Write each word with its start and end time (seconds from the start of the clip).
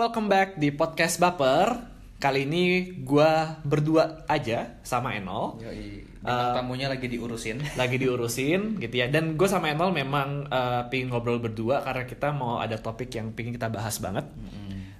welcome 0.00 0.32
back 0.32 0.56
di 0.56 0.72
podcast 0.72 1.20
Baper. 1.20 1.92
Kali 2.16 2.48
ini 2.48 2.88
gua 3.04 3.60
berdua 3.60 4.24
aja 4.32 4.80
sama 4.80 5.12
Enol. 5.12 5.60
Yoi. 5.60 6.08
Bintang 6.24 6.56
tamunya 6.56 6.88
lagi 6.88 7.04
diurusin. 7.04 7.60
Lagi 7.80 8.00
diurusin 8.00 8.80
gitu 8.80 8.96
ya. 8.96 9.12
Dan 9.12 9.36
gue 9.36 9.44
sama 9.44 9.68
Enol 9.68 9.92
memang 9.92 10.48
eh, 10.48 10.88
pingin 10.88 11.12
ngobrol 11.12 11.36
berdua 11.36 11.84
karena 11.84 12.08
kita 12.08 12.32
mau 12.32 12.64
ada 12.64 12.80
topik 12.80 13.12
yang 13.12 13.36
pingin 13.36 13.60
kita 13.60 13.68
bahas 13.68 14.00
banget. 14.00 14.24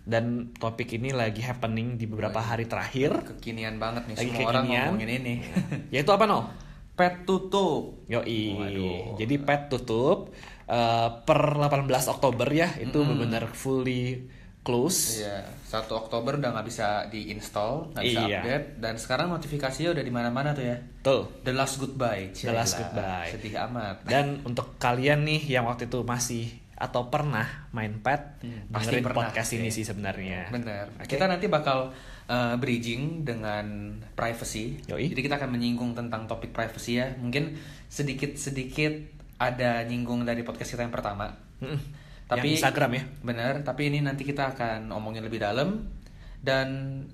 Dan 0.04 0.52
topik 0.60 0.92
ini 0.92 1.16
lagi 1.16 1.40
happening 1.40 1.96
di 1.96 2.04
beberapa 2.04 2.40
hari 2.40 2.68
terakhir. 2.68 3.24
Kekinian 3.24 3.80
banget 3.80 4.04
nih 4.04 4.16
Lagi 4.20 4.32
semua 4.36 4.48
orang 4.52 4.64
kekinian. 4.68 4.84
ngomongin 4.84 5.10
ini. 5.16 5.34
Yaitu 5.96 6.12
apa 6.12 6.24
Nol? 6.28 6.44
Pet 6.92 7.24
tutup. 7.24 8.04
Yoi. 8.04 8.44
Waduh. 8.52 9.16
Jadi 9.16 9.34
pet 9.40 9.72
tutup 9.72 10.36
eh, 10.68 11.08
per 11.24 11.40
18 11.56 11.88
Oktober 11.88 12.48
ya. 12.52 12.68
Itu 12.76 13.00
benar-benar 13.00 13.48
fully 13.52 14.39
close. 14.70 15.18
Iya, 15.18 15.42
1 15.66 15.90
Oktober 15.90 16.38
udah 16.38 16.50
nggak 16.52 16.64
bisa 16.64 16.88
diinstal, 17.06 17.90
nggak 17.90 18.04
bisa 18.04 18.20
Iya. 18.22 18.38
update 18.38 18.66
dan 18.78 18.94
sekarang 18.94 19.26
notifikasinya 19.28 19.90
udah 19.90 20.00
di 20.00 20.12
mana-mana 20.12 20.54
tuh 20.54 20.62
ya. 20.64 20.78
Tuh. 21.00 21.26
The 21.42 21.50
Last 21.50 21.76
Goodbye. 21.76 22.30
The 22.30 22.50
Last. 22.50 22.78
Goodbye. 22.78 23.30
Sedih 23.30 23.58
amat. 23.66 24.06
Dan 24.06 24.40
untuk 24.42 24.78
kalian 24.78 25.26
nih 25.26 25.50
yang 25.50 25.66
waktu 25.66 25.84
itu 25.84 26.00
masih 26.00 26.46
atau 26.72 27.12
pernah 27.12 27.68
main 27.70 28.00
pet, 28.00 28.40
Hmm, 28.40 28.72
pasti 28.72 29.04
pernah 29.04 29.28
podcast 29.28 29.52
ini 29.52 29.68
sih. 29.68 29.84
sih 29.84 29.92
sebenarnya. 29.92 30.48
Bener. 30.48 30.88
Oke. 30.96 31.12
Kita 31.12 31.28
nanti 31.28 31.44
bakal 31.44 31.92
uh, 32.24 32.54
bridging 32.56 33.20
dengan 33.20 33.66
privacy. 34.14 34.80
Yoi. 34.88 35.12
Jadi 35.12 35.20
kita 35.20 35.36
akan 35.36 35.50
menyinggung 35.50 35.92
tentang 35.92 36.24
topik 36.24 36.56
privacy 36.56 36.96
ya. 36.96 37.12
Mungkin 37.20 37.52
sedikit-sedikit 37.86 38.92
ada 39.36 39.84
nyinggung 39.84 40.24
dari 40.24 40.40
podcast 40.40 40.72
kita 40.72 40.82
yang 40.82 40.92
pertama. 40.92 41.32
Mm-mm. 41.60 41.99
Tapi 42.30 42.46
Yang 42.46 42.62
Instagram 42.62 42.90
ya. 42.94 43.02
Bener. 43.26 43.54
Tapi 43.66 43.90
ini 43.90 43.98
nanti 43.98 44.22
kita 44.22 44.54
akan 44.54 44.94
omongin 44.94 45.26
lebih 45.26 45.42
dalam. 45.42 45.90
Dan 46.40 46.68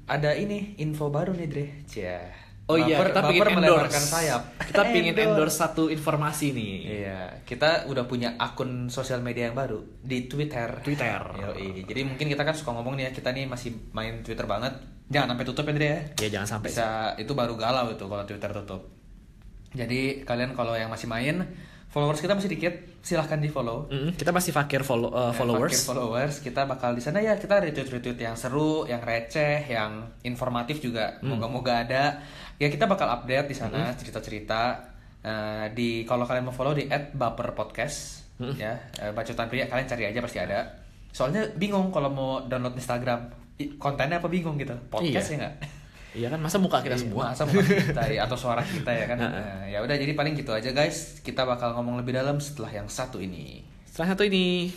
ada 0.04 0.36
ini 0.36 0.76
info 0.78 1.08
baru 1.08 1.32
nih 1.32 1.48
Dre. 1.48 1.66
Cia. 1.88 2.46
Oh 2.66 2.74
iya, 2.74 2.98
kita 2.98 3.22
melebarkan 3.22 3.62
endorse. 3.62 4.10
sayap. 4.10 4.42
Kita 4.58 4.82
pengen 4.92 5.14
endorse 5.14 5.54
satu 5.54 5.86
informasi 5.86 6.50
nih. 6.50 6.74
Iya, 6.82 7.20
kita 7.46 7.86
udah 7.86 8.10
punya 8.10 8.34
akun 8.42 8.90
sosial 8.90 9.22
media 9.22 9.46
yang 9.46 9.54
baru 9.54 9.78
di 10.02 10.26
Twitter. 10.26 10.82
Twitter. 10.82 11.22
Yoi. 11.46 11.86
Jadi 11.86 12.00
mungkin 12.02 12.26
kita 12.26 12.42
kan 12.42 12.58
suka 12.58 12.74
ngomong 12.74 12.98
nih 12.98 13.06
ya, 13.06 13.10
kita 13.14 13.30
nih 13.30 13.46
masih 13.46 13.70
main 13.94 14.18
Twitter 14.26 14.50
banget. 14.50 14.74
Jangan 15.06 15.34
sampai 15.34 15.46
tutup 15.46 15.64
ya, 15.70 15.72
Dre 15.78 15.86
ya. 15.86 16.00
Ya 16.26 16.28
jangan 16.38 16.48
sampai. 16.58 16.68
Bisa 16.74 16.86
itu 17.14 17.32
baru 17.38 17.54
galau 17.54 17.86
itu 17.94 18.02
kalau 18.02 18.24
Twitter 18.26 18.50
tutup. 18.50 18.82
Jadi 19.70 20.26
kalian 20.26 20.50
kalau 20.58 20.74
yang 20.74 20.90
masih 20.90 21.06
main, 21.06 21.46
followers 21.96 22.20
kita 22.20 22.36
masih 22.36 22.52
dikit, 22.52 22.74
silahkan 23.00 23.40
di 23.40 23.48
follow. 23.48 23.88
Mm, 23.88 24.20
kita 24.20 24.28
masih 24.28 24.52
fakir 24.52 24.84
follow, 24.84 25.08
uh, 25.08 25.32
followers. 25.32 25.88
followers 25.88 26.44
kita 26.44 26.68
bakal 26.68 26.92
di 26.92 27.00
sana 27.00 27.24
ya 27.24 27.40
kita 27.40 27.56
retweet 27.56 27.88
retweet 27.88 28.20
yang 28.20 28.36
seru, 28.36 28.84
yang 28.84 29.00
receh, 29.00 29.64
yang 29.64 30.04
informatif 30.20 30.84
juga. 30.84 31.16
Mm. 31.24 31.32
Moga-moga 31.32 31.88
ada. 31.88 32.20
Ya 32.60 32.68
kita 32.68 32.84
bakal 32.84 33.08
update 33.08 33.48
di 33.48 33.56
sana 33.56 33.96
cerita-cerita. 33.96 34.92
Eh, 35.26 35.66
di 35.74 36.04
kalau 36.04 36.22
kalian 36.22 36.46
mau 36.46 36.54
follow 36.54 36.70
di 36.70 36.86
@baperpodcast 36.86 38.28
ya 38.54 38.78
eh, 39.00 39.10
bacotan 39.10 39.48
pria 39.50 39.66
kalian 39.66 39.88
cari 39.88 40.04
aja 40.06 40.20
pasti 40.20 40.38
ada. 40.38 40.60
Soalnya 41.10 41.48
bingung 41.56 41.88
kalau 41.88 42.12
mau 42.12 42.30
download 42.44 42.76
Instagram 42.76 43.32
kontennya 43.80 44.20
apa 44.20 44.28
bingung 44.28 44.54
gitu 44.60 44.76
podcast 44.86 45.32
Iya. 45.32 45.34
ya 45.34 45.36
nggak? 45.40 45.54
Iya 46.16 46.32
kan? 46.32 46.40
Masa 46.40 46.56
muka 46.56 46.80
kita 46.80 46.96
Iya, 46.96 47.04
semua. 47.04 47.24
masa 47.30 47.44
bukan 47.44 47.64
kita 47.68 48.02
ya, 48.08 48.20
atau 48.24 48.36
suara 48.40 48.64
kita 48.64 48.88
ya 48.88 49.04
kan? 49.04 49.18
Nah, 49.26 49.68
ya 49.68 49.84
udah 49.84 49.94
jadi 49.94 50.16
paling 50.16 50.32
gitu 50.32 50.50
aja 50.50 50.72
guys. 50.72 51.20
Kita 51.20 51.44
bakal 51.44 51.76
ngomong 51.76 52.00
lebih 52.00 52.16
dalam 52.16 52.40
setelah 52.40 52.72
yang 52.72 52.88
satu 52.88 53.20
ini. 53.20 53.60
Setelah 53.84 54.16
satu 54.16 54.24
ini. 54.24 54.72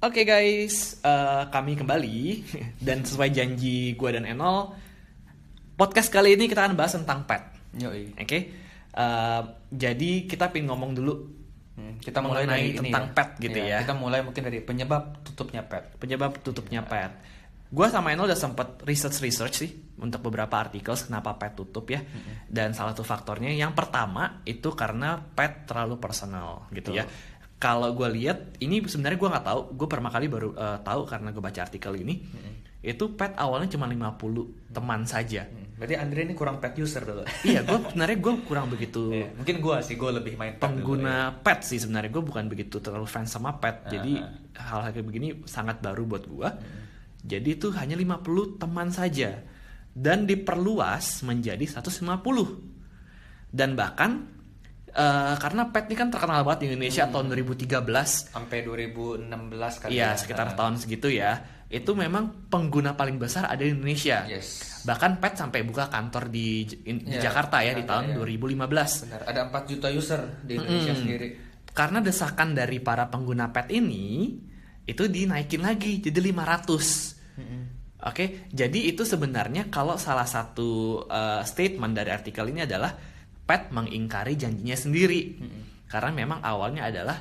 Oke 0.00 0.24
guys, 0.24 0.96
eh, 1.04 1.42
kami 1.52 1.76
kembali 1.76 2.18
dan 2.86 3.04
sesuai 3.04 3.28
janji 3.28 3.92
gue 3.92 4.10
dan 4.10 4.24
Enol, 4.24 4.72
podcast 5.76 6.08
kali 6.08 6.40
ini 6.40 6.48
kita 6.48 6.64
akan 6.64 6.72
bahas 6.72 6.96
tentang 6.96 7.28
pet. 7.28 7.42
Oke, 8.16 8.38
eh, 8.90 9.42
jadi 9.68 10.10
kita 10.24 10.48
pengen 10.48 10.72
ngomong 10.72 10.92
dulu 10.96 11.14
Hmm, 11.70 11.96
kita 11.96 12.20
mulai 12.20 12.44
dari 12.44 12.76
ini 12.76 12.92
tentang 12.92 13.08
ya. 13.08 13.14
pet 13.16 13.28
gitu 13.40 13.56
Iya, 13.56 13.72
ya. 13.72 13.78
Kita 13.88 13.94
mulai 13.96 14.20
mungkin 14.20 14.42
dari 14.44 14.60
penyebab 14.60 15.24
tutupnya 15.24 15.64
pet. 15.64 15.96
penyebab 15.96 16.36
tutupnya 16.44 16.84
pet. 16.84 17.08
Gue 17.72 17.86
sama 17.88 18.12
Enol 18.12 18.28
udah 18.28 18.36
sempet 18.36 18.84
research-research 18.84 19.54
sih 19.54 19.70
untuk 19.96 20.20
beberapa 20.28 20.60
artikel 20.60 20.92
kenapa 20.92 21.40
pet 21.40 21.56
tutup 21.56 21.88
ya. 21.88 22.04
Dan 22.44 22.76
salah 22.76 22.92
satu 22.92 23.00
faktornya 23.00 23.48
yang 23.54 23.72
pertama 23.72 24.42
itu 24.44 24.74
karena 24.76 25.24
pet 25.24 25.64
terlalu 25.64 25.96
personal 25.96 26.68
gitu 26.68 26.92
ya. 26.92 27.06
Kalau 27.60 27.92
gue 27.92 28.08
lihat 28.16 28.56
ini 28.58 28.80
sebenarnya 28.80 29.20
gue 29.20 29.28
nggak 29.28 29.46
tahu, 29.46 29.60
gue 29.76 29.86
pertama 29.86 30.08
kali 30.08 30.32
baru 30.32 30.56
eh, 30.56 30.78
tahu 30.80 31.04
karena 31.04 31.28
gue 31.28 31.42
baca 31.44 31.60
artikel 31.60 31.92
ini. 32.00 32.24
Itu 32.80 33.12
pet 33.12 33.36
awalnya 33.36 33.68
cuma 33.68 33.84
50 33.84 34.72
teman 34.72 35.04
saja. 35.04 35.44
Hmm, 35.44 35.76
Berarti 35.76 36.00
Andre 36.00 36.24
ini 36.24 36.32
kurang 36.32 36.56
pet 36.64 36.72
user 36.80 37.04
dulu. 37.04 37.28
iya, 37.44 37.60
gue 37.60 37.76
sebenarnya 37.92 38.16
gue 38.16 38.32
kurang 38.48 38.72
begitu 38.72 39.12
Iya, 39.12 39.28
Mungkin 39.36 39.56
gua 39.60 39.84
sih, 39.84 40.00
gua 40.00 40.16
lebih 40.16 40.40
main 40.40 40.56
pet 40.56 40.64
dulu, 40.64 40.72
ya. 40.72 40.76
pengguna 40.80 41.16
pet 41.44 41.60
sih 41.60 41.76
sebenarnya. 41.76 42.08
Gue 42.08 42.24
bukan 42.24 42.48
begitu 42.48 42.80
terlalu 42.80 43.04
fans 43.04 43.28
sama 43.28 43.60
pet. 43.60 43.92
Jadi 43.92 44.16
hal-hal 44.56 44.96
kayak 44.96 45.04
begini 45.04 45.28
sangat 45.44 45.84
baru 45.84 46.08
buat 46.08 46.24
gue 46.24 46.48
jadi 47.20 47.52
itu 47.52 47.68
hanya 47.76 48.00
50 48.00 48.56
teman 48.56 48.88
saja. 48.88 49.44
Dan 49.92 50.24
diperluas 50.24 51.20
menjadi 51.20 51.60
150 51.60 52.00
dan 53.50 53.74
bahkan 53.74 54.30
eh, 54.90 55.34
karena 55.36 55.62
pet 55.68 55.86
ini 55.86 55.94
kan 55.94 56.08
terkenal 56.08 56.42
banget 56.42 56.60
di 56.62 56.66
Indonesia 56.70 57.06
tahun 57.06 57.26
2013 57.30 57.70
Sampai 58.30 58.58
2016 58.62 59.26
kali 59.78 59.90
Iya 59.92 60.12
ya. 60.12 60.18
sekitar 60.18 60.46
Ah, 60.50 60.56
tahun 60.56 60.74
segitu 60.76 61.08
ya 61.08 61.32
itu 61.70 61.94
memang 61.94 62.50
pengguna 62.50 62.92
paling 62.92 63.14
besar 63.14 63.46
ada 63.46 63.62
di 63.62 63.70
Indonesia 63.70 64.26
Yes. 64.26 64.82
bahkan 64.82 65.16
pet 65.16 65.38
sampai 65.38 65.62
buka 65.62 65.86
kantor 65.86 66.26
di, 66.26 66.66
in- 66.84 67.06
di 67.06 67.14
Iya, 67.14 67.30
Jakarta 67.30 67.62
ya 67.62 67.72
di 67.72 67.86
tahun 67.86 68.10
iya. 68.10 68.18
2015 68.18 69.06
Benar, 69.06 69.22
ada 69.24 69.40
4 69.46 69.70
juta 69.70 69.88
user 69.88 70.20
di 70.42 70.58
Indonesia 70.58 70.90
Mm-mm. 70.90 70.98
sendiri. 70.98 71.28
Karena 71.70 72.02
desakan 72.02 72.52
dari 72.52 72.82
para 72.82 73.06
pengguna 73.06 73.54
pet 73.54 73.70
ini 73.70 74.34
itu 74.82 75.06
dinaikin 75.06 75.62
lagi 75.62 76.02
jadi 76.02 76.18
500. 76.18 77.22
Oke, 78.00 78.48
jadi 78.48 78.90
itu 78.90 79.04
sebenarnya 79.04 79.68
kalau 79.68 79.94
salah 79.94 80.24
satu 80.24 81.04
uh, 81.04 81.44
statement 81.44 81.92
dari 81.92 82.08
artikel 82.08 82.48
ini 82.48 82.64
adalah 82.64 82.96
pet 83.50 83.74
mengingkari 83.74 84.38
janjinya 84.38 84.78
sendiri. 84.78 85.42
Karena 85.90 86.14
memang 86.14 86.38
awalnya 86.46 86.86
adalah 86.86 87.18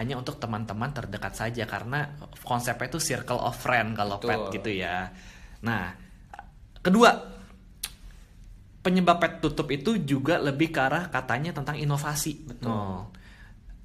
hanya 0.00 0.16
untuk 0.16 0.40
teman-teman 0.40 0.96
terdekat 0.96 1.36
saja 1.36 1.68
karena 1.68 2.16
konsepnya 2.40 2.88
itu 2.88 2.98
circle 2.98 3.38
of 3.38 3.54
friend 3.60 3.92
kalau 3.92 4.16
Betul. 4.16 4.28
pet 4.32 4.40
gitu 4.56 4.70
ya. 4.72 5.12
Nah, 5.60 5.92
kedua 6.80 7.12
penyebab 8.80 9.20
pet 9.20 9.44
tutup 9.44 9.68
itu 9.68 10.00
juga 10.00 10.40
lebih 10.40 10.72
ke 10.72 10.80
arah 10.80 11.12
katanya 11.12 11.52
tentang 11.52 11.76
inovasi. 11.76 12.48
Betul. 12.48 12.72
Oh. 12.72 13.04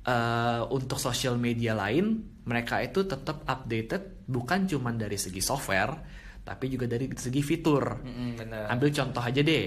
Eh, 0.02 0.62
untuk 0.74 0.98
social 0.98 1.38
media 1.38 1.78
lain, 1.78 2.26
mereka 2.50 2.82
itu 2.82 3.06
tetap 3.06 3.46
updated 3.46 4.26
bukan 4.26 4.66
cuma 4.66 4.90
dari 4.90 5.14
segi 5.14 5.38
software, 5.38 5.94
tapi 6.42 6.74
juga 6.74 6.90
dari 6.90 7.06
segi 7.14 7.42
fitur. 7.46 8.02
Mm-mm, 8.02 8.30
benar. 8.34 8.66
Ambil 8.74 8.90
contoh 8.90 9.22
aja 9.22 9.42
deh, 9.46 9.66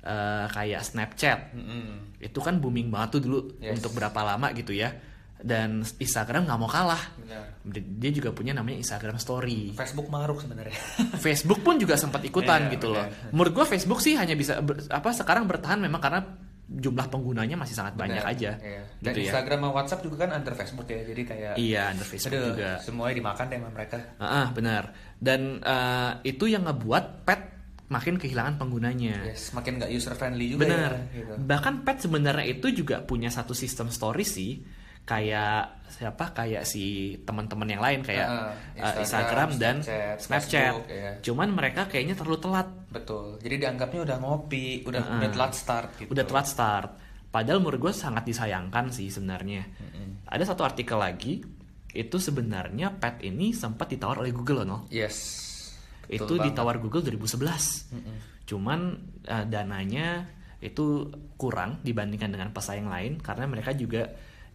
eh, 0.00 0.46
kayak 0.46 0.80
Snapchat. 0.80 1.52
Mm-mm. 1.52 2.16
Itu 2.18 2.40
kan 2.40 2.56
booming 2.56 2.88
banget 2.88 3.18
tuh 3.18 3.22
dulu 3.22 3.38
Yes. 3.58 3.76
untuk 3.76 3.92
berapa 3.92 4.20
lama 4.20 4.52
gitu 4.52 4.72
ya. 4.72 4.92
Dan 5.40 5.80
Instagram 5.80 6.44
nggak 6.44 6.60
mau 6.60 6.68
kalah. 6.68 7.00
Benar. 7.16 7.64
Dia 7.96 8.10
juga 8.12 8.28
punya 8.28 8.52
namanya 8.52 8.76
Instagram 8.76 9.16
Story. 9.16 9.72
Facebook 9.72 10.08
maruk 10.08 10.36
sebenarnya. 10.36 10.76
Facebook 11.24 11.60
pun 11.60 11.80
juga 11.80 11.96
sempat 11.96 12.20
ikutan 12.20 12.68
Iya, 12.68 12.72
gitu 12.76 12.92
loh. 12.92 13.00
benar. 13.00 13.32
Menurut 13.32 13.52
gua 13.54 13.64
Facebook 13.64 14.00
sih 14.00 14.16
hanya 14.16 14.36
bisa 14.36 14.60
ber- 14.60 14.84
apa 14.86 15.16
sekarang 15.16 15.48
bertahan 15.48 15.80
memang 15.80 15.96
karena 15.96 16.20
jumlah 16.70 17.08
penggunanya 17.08 17.56
masih 17.56 17.72
sangat 17.72 17.96
banyak 17.96 18.20
aja. 18.22 18.54
iya. 18.60 18.84
Dan 19.00 19.10
Gitu 19.10 19.26
ya. 19.26 19.32
Instagram 19.32 19.58
sama 19.58 19.70
WhatsApp 19.74 20.04
juga 20.04 20.16
kan 20.22 20.30
under 20.36 20.54
Facebook 20.54 20.86
ya. 20.86 21.00
Jadi 21.02 21.22
kayak 21.24 21.52
Iya, 21.56 21.82
under 21.88 22.06
Facebook 22.06 22.36
aduh, 22.36 22.48
juga. 22.52 22.70
Semuanya 22.78 23.14
dimakan 23.16 23.44
deh 23.48 23.58
sama 23.58 23.70
mereka. 23.72 23.96
Ah, 24.20 24.24
ah, 24.28 24.46
benar. 24.52 24.84
Dan 25.16 25.40
eh, 25.58 26.10
itu 26.28 26.44
yang 26.46 26.68
ngebuat 26.68 27.24
pet 27.24 27.40
makin 27.90 28.16
kehilangan 28.16 28.54
penggunanya. 28.56 29.26
Yes, 29.34 29.50
makin 29.50 29.82
nggak 29.82 29.90
user 29.90 30.14
friendly 30.14 30.54
juga 30.54 30.62
Benar. 30.70 30.90
ya. 30.94 31.02
Gitu. 31.10 31.32
Bahkan 31.42 31.74
pet 31.82 31.98
sebenarnya 32.06 32.46
itu 32.46 32.66
juga 32.70 33.02
punya 33.02 33.28
satu 33.28 33.50
sistem 33.52 33.90
story 33.90 34.22
sih. 34.22 34.62
Kayak 35.00 35.82
siapa? 35.90 36.30
Kayak 36.30 36.62
si 36.70 37.18
teman-teman 37.26 37.66
yang 37.66 37.82
lain 37.82 38.06
kayak 38.06 38.26
eh, 38.78 39.02
Instagram, 39.02 39.02
Instagram, 39.02 39.48
dan 39.58 39.76
Snapchat, 39.82 40.16
Snapchat. 40.22 40.70
Facebook, 40.70 40.86
ya. 40.86 41.10
Cuman 41.18 41.48
mereka 41.50 41.82
kayaknya 41.90 42.14
terlalu 42.14 42.38
telat. 42.38 42.68
Betul. 42.94 43.26
Jadi 43.42 43.54
dianggapnya 43.58 44.00
udah 44.06 44.16
ngopi, 44.22 44.66
udah 44.86 45.02
Ah, 45.02 45.18
udah 45.18 45.30
telat 45.34 45.52
start 45.58 45.88
gitu. 45.98 46.08
Udah 46.14 46.24
telat 46.24 46.46
start. 46.46 46.90
Padahal 47.26 47.58
menurut 47.58 47.90
gue 47.90 47.94
sangat 47.94 48.22
disayangkan 48.22 48.94
sih 48.94 49.10
sebenarnya. 49.10 49.66
Ada 50.30 50.54
satu 50.54 50.62
artikel 50.62 50.94
lagi 50.94 51.42
itu 51.90 52.16
sebenarnya 52.22 52.94
pet 52.94 53.18
ini 53.26 53.50
sempat 53.50 53.90
ditawar 53.90 54.22
oleh 54.22 54.30
Google 54.30 54.62
loh 54.62 54.66
no? 54.66 54.78
Yes. 54.94 55.49
Itu 56.10 56.34
banget. 56.34 56.50
ditawar 56.50 56.76
Google 56.82 57.06
2011 57.06 57.94
cuman 58.50 58.80
eh, 59.24 59.44
dananya 59.46 60.26
itu 60.60 61.08
kurang 61.38 61.80
dibandingkan 61.80 62.34
dengan 62.34 62.50
pesaing 62.50 62.90
lain 62.90 63.22
karena 63.22 63.48
mereka 63.48 63.72
juga 63.72 64.10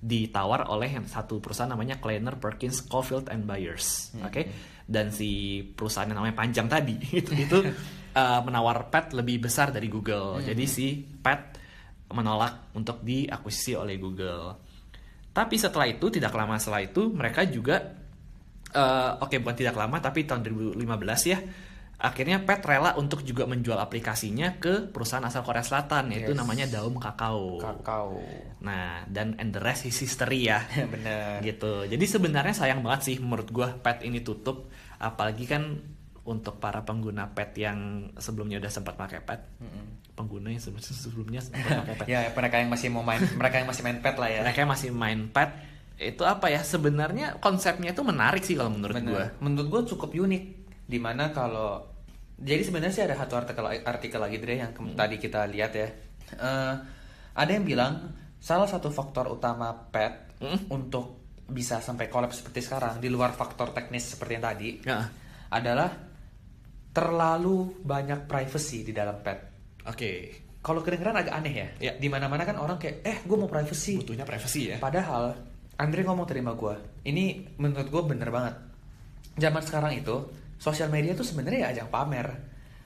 ditawar 0.06 0.70
oleh 0.70 0.92
yang 0.92 1.08
satu 1.10 1.42
perusahaan 1.42 1.72
namanya 1.72 1.98
Kleiner 1.98 2.38
Perkins 2.38 2.86
Caulfield 2.86 3.32
and 3.32 3.48
Byers 3.48 4.14
oke? 4.22 4.42
Dan 4.86 5.10
si 5.10 5.64
perusahaan 5.66 6.06
yang 6.06 6.22
namanya 6.22 6.38
panjang 6.38 6.70
tadi 6.70 6.94
itu 7.24 7.32
itu 7.34 7.58
eh, 8.20 8.42
menawar 8.46 8.92
pet 8.94 9.18
lebih 9.18 9.50
besar 9.50 9.74
dari 9.74 9.90
Google. 9.90 10.46
Jadi 10.46 10.64
si 10.70 11.02
pet 11.02 11.58
menolak 12.14 12.70
untuk 12.78 13.02
diakuisisi 13.02 13.74
oleh 13.74 13.98
Google. 13.98 14.54
Tapi 15.34 15.56
setelah 15.58 15.90
itu 15.90 16.08
tidak 16.14 16.32
lama 16.32 16.56
setelah 16.62 16.86
itu 16.86 17.12
mereka 17.12 17.44
juga 17.50 17.82
eh, 18.76 19.12
oke 19.18 19.36
bukan 19.40 19.56
tidak 19.56 19.76
lama 19.76 19.98
tapi 19.98 20.24
tahun 20.24 20.44
2015 20.44 20.84
ya 21.26 21.40
akhirnya 21.96 22.44
Pet 22.44 22.60
rela 22.62 22.92
untuk 22.94 23.24
juga 23.24 23.48
menjual 23.48 23.80
aplikasinya 23.80 24.60
ke 24.60 24.92
perusahaan 24.92 25.24
asal 25.24 25.42
Korea 25.42 25.64
Selatan 25.64 26.12
yaitu 26.12 26.36
Yes. 26.36 26.38
namanya 26.38 26.68
Daum 26.68 27.00
Kakao. 27.00 27.56
Kakao. 27.56 28.20
Nah, 28.60 29.08
dan 29.08 29.40
and 29.40 29.50
the 29.50 29.64
rest 29.64 29.88
is 29.88 29.96
history 29.96 30.44
ya. 30.46 30.60
Bener. 30.94 31.40
gitu. 31.40 31.88
Jadi 31.88 32.04
sebenarnya 32.04 32.52
sayang 32.52 32.84
banget 32.84 33.02
sih 33.02 33.16
menurut 33.18 33.48
gua 33.48 33.72
Pet 33.74 34.04
ini 34.04 34.20
tutup 34.20 34.68
apalagi 34.96 35.48
kan 35.48 35.80
untuk 36.22 36.60
para 36.60 36.84
pengguna 36.84 37.32
Pet 37.32 37.56
yang 37.56 38.12
sebelumnya 38.14 38.60
udah 38.60 38.70
sempat 38.70 39.00
pakai 39.00 39.24
Pet. 39.24 39.42
Pengguna 40.12 40.48
yang 40.48 40.60
sebelum- 40.60 40.84
sebelumnya 40.84 41.40
sempat 41.40 41.64
pakai 41.80 41.96
Pet. 42.04 42.08
Ya, 42.08 42.28
mereka 42.30 42.60
yang 42.60 42.70
masih 42.70 42.92
mau 42.92 43.02
main, 43.02 43.24
mereka 43.32 43.56
yang 43.56 43.68
masih 43.68 43.84
main 43.84 44.00
pet 44.00 44.16
lah 44.16 44.30
ya. 44.30 44.44
Mereka 44.44 44.68
masih 44.68 44.90
main 44.92 45.32
Pet 45.32 45.48
itu 45.96 46.22
apa 46.22 46.48
ya 46.48 46.60
sebenarnya 46.60 47.40
konsepnya 47.40 47.92
itu 47.92 48.04
menarik 48.04 48.44
sih 48.44 48.54
kalau 48.54 48.70
menurut 48.70 48.96
gua. 49.02 49.26
Menurut 49.40 49.68
gue 49.70 49.82
cukup 49.92 50.12
unik. 50.12 50.44
Di 50.86 51.00
mana 51.00 51.32
kalau 51.32 51.80
jadi 52.36 52.62
sebenarnya 52.62 52.94
sih 52.94 53.04
ada 53.04 53.16
satu 53.16 53.36
artikel 53.36 53.64
artikel 53.82 54.20
lagi 54.20 54.38
Dre 54.38 54.60
yang 54.60 54.72
ke- 54.72 54.92
tadi 54.92 55.16
kita 55.16 55.48
lihat 55.48 55.72
ya. 55.72 55.88
Eh, 56.36 56.74
ada 57.34 57.52
yang 57.52 57.64
bilang 57.64 58.12
salah 58.38 58.68
satu 58.68 58.90
faktor 58.90 59.32
utama 59.32 59.72
pet 59.72 60.36
Hmm. 60.36 60.68
untuk 60.68 61.24
bisa 61.48 61.80
sampai 61.80 62.12
collab 62.12 62.36
seperti 62.36 62.60
sekarang 62.60 63.00
di 63.00 63.08
luar 63.08 63.32
faktor 63.32 63.72
teknis 63.72 64.12
seperti 64.12 64.32
yang 64.34 64.44
tadi 64.44 64.70
Ya. 64.84 65.08
adalah 65.48 65.88
terlalu 66.92 67.80
banyak 67.80 68.26
privacy 68.26 68.84
di 68.84 68.92
dalam 68.92 69.20
pet. 69.20 69.40
Oke. 69.86 70.12
Kalau 70.60 70.82
kedengeran 70.82 71.16
agak 71.16 71.36
aneh 71.36 71.54
ya. 71.54 71.68
Ya. 71.80 71.94
Di 71.94 72.08
mana-mana 72.08 72.42
kan 72.42 72.58
orang 72.58 72.76
kayak 72.76 73.00
eh 73.00 73.18
gue 73.22 73.38
mau 73.38 73.46
privacy. 73.46 74.02
Butuhnya 74.02 74.26
privasi 74.26 74.74
ya. 74.74 74.78
Padahal 74.78 75.36
Andre 75.76 76.02
ngomong 76.08 76.24
terima 76.24 76.56
gue, 76.56 77.04
ini 77.04 77.44
menurut 77.60 77.88
gue 77.92 78.04
bener 78.16 78.32
banget. 78.32 78.56
Zaman 79.36 79.60
sekarang 79.60 79.92
itu 79.92 80.32
sosial 80.56 80.88
media 80.88 81.12
tuh 81.12 81.28
sebenarnya 81.28 81.68
ya 81.68 81.70
ajang 81.76 81.90
pamer. 81.92 82.28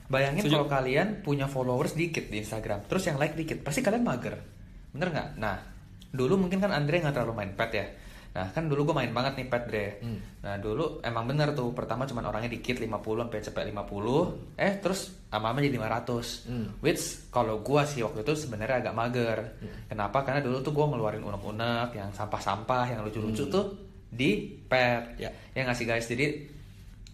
Bayangin 0.09 0.41
kalau 0.49 0.65
kalian 0.65 1.21
punya 1.21 1.45
followers 1.45 1.93
dikit 1.93 2.33
di 2.33 2.41
Instagram, 2.41 2.89
terus 2.89 3.05
yang 3.05 3.21
like 3.21 3.37
dikit, 3.37 3.61
pasti 3.61 3.85
kalian 3.85 4.01
mager, 4.01 4.41
bener 4.89 5.13
nggak? 5.13 5.29
Nah, 5.37 5.61
dulu 6.09 6.41
mungkin 6.41 6.57
kan 6.57 6.73
Andre 6.73 7.05
nggak 7.05 7.13
terlalu 7.13 7.33
main 7.37 7.53
pet 7.53 7.71
ya. 7.77 7.85
Nah 8.29 8.45
kan 8.53 8.69
dulu 8.69 8.89
gue 8.89 8.95
main 8.95 9.09
banget 9.09 9.41
nih 9.41 9.47
pet 9.49 9.63
Dre. 9.65 9.87
Hmm. 9.99 10.19
Nah 10.45 10.55
dulu 10.61 11.01
emang 11.01 11.25
bener 11.25 11.51
tuh 11.51 11.73
pertama 11.73 12.05
cuman 12.05 12.29
orangnya 12.29 12.53
dikit 12.53 12.77
50 12.77 12.93
sampai 13.25 13.41
cepet 13.41 13.63
50 13.73 14.55
Eh 14.55 14.73
terus 14.77 15.17
lama-lama 15.33 15.65
jadi 15.65 15.75
500 15.81 16.45
Hmm. 16.45 16.67
Which 16.79 17.29
kalau 17.33 17.61
gua 17.61 17.83
sih 17.83 18.05
waktu 18.05 18.21
itu 18.21 18.33
sebenarnya 18.37 18.85
agak 18.85 18.93
mager. 18.93 19.37
Hmm. 19.59 19.89
Kenapa? 19.89 20.21
Karena 20.21 20.39
dulu 20.45 20.61
tuh 20.61 20.71
gua 20.71 20.85
ngeluarin 20.93 21.25
unek-unek 21.25 21.97
yang 21.97 22.09
sampah-sampah, 22.13 22.85
yang 22.93 23.01
lucu-lucu 23.01 23.49
tuh 23.49 23.65
di 24.09 24.45
pet. 24.65 25.17
Ya. 25.17 25.29
Ya 25.53 25.61
nggak 25.65 25.77
sih 25.77 25.89
guys. 25.89 26.05
Jadi 26.05 26.45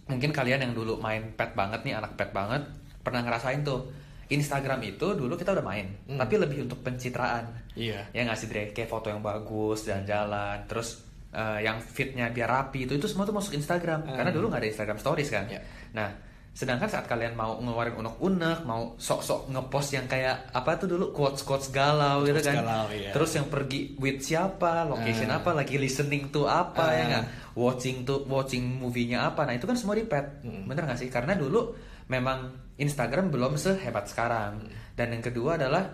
mungkin 0.06 0.30
kalian 0.30 0.62
yang 0.62 0.72
dulu 0.76 1.00
main 1.00 1.32
pet 1.34 1.56
banget 1.56 1.82
nih, 1.82 1.96
anak 1.96 2.14
pet 2.14 2.30
banget, 2.30 2.62
pernah 3.00 3.24
ngerasain 3.24 3.64
tuh. 3.64 3.88
Instagram 4.26 4.82
itu 4.82 5.14
dulu 5.14 5.38
kita 5.38 5.54
udah 5.54 5.62
main, 5.62 5.86
Hmm. 6.10 6.18
tapi 6.18 6.34
lebih 6.34 6.66
untuk 6.66 6.82
pencitraan. 6.82 7.46
Iya. 7.78 8.10
Ya 8.10 8.26
nggak 8.26 8.34
sih 8.34 8.50
Dre, 8.50 8.74
kayak 8.74 8.90
foto 8.90 9.06
yang 9.06 9.22
bagus, 9.22 9.86
jalan-jalan, 9.86 10.66
terus 10.66 11.05
eh, 11.36 11.58
yang 11.62 11.76
fitnya 11.78 12.32
biar 12.32 12.48
rapi 12.48 12.88
itu 12.88 12.96
itu 12.96 13.04
semua 13.04 13.28
tuh 13.28 13.36
masuk 13.36 13.52
Instagram. 13.52 14.08
Hmm. 14.08 14.16
Karena 14.16 14.32
dulu 14.32 14.48
nggak 14.48 14.60
ada 14.64 14.70
Instagram 14.72 14.96
Stories 14.96 15.28
kan. 15.28 15.44
Ya. 15.52 15.60
Nah, 15.92 16.08
sedangkan 16.56 16.88
saat 16.88 17.04
kalian 17.04 17.36
mau 17.36 17.60
ngeluarin 17.60 18.00
unek-unek, 18.00 18.64
mau 18.64 18.96
sok-sok 18.96 19.52
ngepost 19.52 19.92
yang 19.92 20.08
kayak 20.08 20.48
apa 20.50 20.80
tuh 20.80 20.88
dulu 20.88 21.12
quotes-quotes 21.12 21.68
galau 21.68 22.24
gitu 22.24 22.40
Quotes 22.40 22.48
kan. 22.48 22.64
galau, 22.64 22.88
iya. 22.88 23.12
Terus 23.12 23.30
yang 23.36 23.52
pergi 23.52 23.92
with 24.00 24.24
siapa, 24.24 24.88
location 24.88 25.28
Ah. 25.28 25.44
apa, 25.44 25.52
lagi 25.52 25.76
listening 25.76 26.32
to 26.32 26.48
apa 26.48 26.96
ya 26.96 27.02
Ah. 27.04 27.06
nggak? 27.12 27.24
Watching 27.52 28.08
tuh 28.08 28.24
watching 28.24 28.64
movie-nya 28.80 29.28
apa. 29.28 29.44
Nah, 29.44 29.52
itu 29.52 29.68
kan 29.68 29.76
semua 29.76 29.92
di 29.92 30.08
pet. 30.08 30.40
Mm. 30.40 30.64
Bener 30.64 30.88
nggak 30.88 30.96
sih? 30.96 31.12
Karena 31.12 31.36
dulu 31.36 31.76
memang 32.08 32.48
Instagram 32.80 33.28
belum 33.28 33.60
sehebat 33.60 34.08
sekarang. 34.08 34.64
Dan 34.96 35.12
yang 35.12 35.20
kedua 35.20 35.60
adalah 35.60 35.84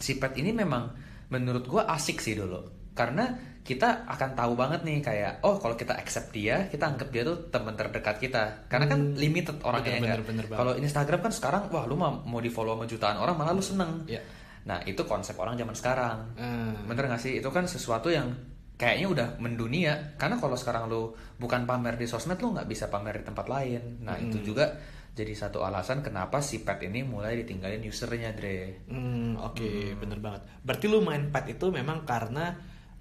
si 0.00 0.16
pet 0.16 0.32
ini 0.36 0.56
memang 0.56 0.88
menurut 1.28 1.64
gua 1.64 1.88
asik 1.88 2.20
sih 2.20 2.36
dulu 2.36 2.73
karena 2.94 3.26
kita 3.60 4.04
akan 4.04 4.30
tahu 4.34 4.52
banget 4.54 4.80
nih 4.82 5.00
kayak 5.00 5.32
oh 5.40 5.56
kalau 5.56 5.72
kita 5.72 5.92
accept 5.92 6.30
dia 6.30 6.68
kita 6.68 6.84
anggap 6.86 7.08
dia 7.08 7.22
tuh 7.22 7.48
teman 7.48 7.72
terdekat 7.72 8.16
kita 8.18 8.68
karena 8.68 8.86
kan 8.86 9.00
Hmm. 9.02 9.16
limited 9.16 9.56
orangnya 9.60 9.98
ya 9.98 10.20
banget. 10.20 10.46
kalau 10.48 10.72
Instagram 10.74 11.20
kan 11.20 11.32
sekarang 11.32 11.62
wah 11.68 11.84
lu 11.84 11.94
mau 11.94 12.12
mau 12.22 12.38
di 12.38 12.48
follow 12.48 12.72
sama 12.72 12.84
jutaan 12.84 13.16
orang 13.16 13.34
malah 13.34 13.50
lu 13.50 13.60
seneng 13.60 14.04
Iya. 14.04 14.20
nah 14.64 14.78
itu 14.82 15.02
konsep 15.02 15.34
orang 15.34 15.54
zaman 15.54 15.72
sekarang 15.72 16.18
Hmm. 16.34 16.84
bener 16.84 17.08
gak 17.08 17.18
sih 17.18 17.36
itu 17.36 17.48
kan 17.48 17.64
sesuatu 17.64 18.08
yang 18.08 18.36
kayaknya 18.74 19.06
udah 19.08 19.28
mendunia 19.38 20.12
karena 20.14 20.36
kalau 20.36 20.54
sekarang 20.54 20.84
lu 20.84 21.10
bukan 21.34 21.64
pamer 21.64 21.94
di 21.94 22.04
sosmed 22.04 22.36
lu 22.36 22.52
nggak 22.52 22.66
bisa 22.66 22.86
pamer 22.86 23.16
di 23.16 23.24
tempat 23.24 23.46
lain 23.46 24.02
nah 24.02 24.18
itu 24.18 24.44
juga 24.44 24.76
jadi 25.10 25.30
satu 25.32 25.62
alasan 25.62 26.02
kenapa 26.02 26.42
si 26.42 26.60
pet 26.60 26.82
ini 26.82 27.00
mulai 27.00 27.38
ditinggalin 27.38 27.80
usernya 27.80 28.34
Dre 28.34 28.82
Hmm, 28.84 29.38
oke, 29.38 29.62
bener 29.94 30.18
banget. 30.18 30.42
Berarti 30.60 30.84
lu 30.84 31.00
main 31.00 31.30
pet 31.30 31.46
itu 31.48 31.70
memang 31.70 32.02
karena 32.02 32.50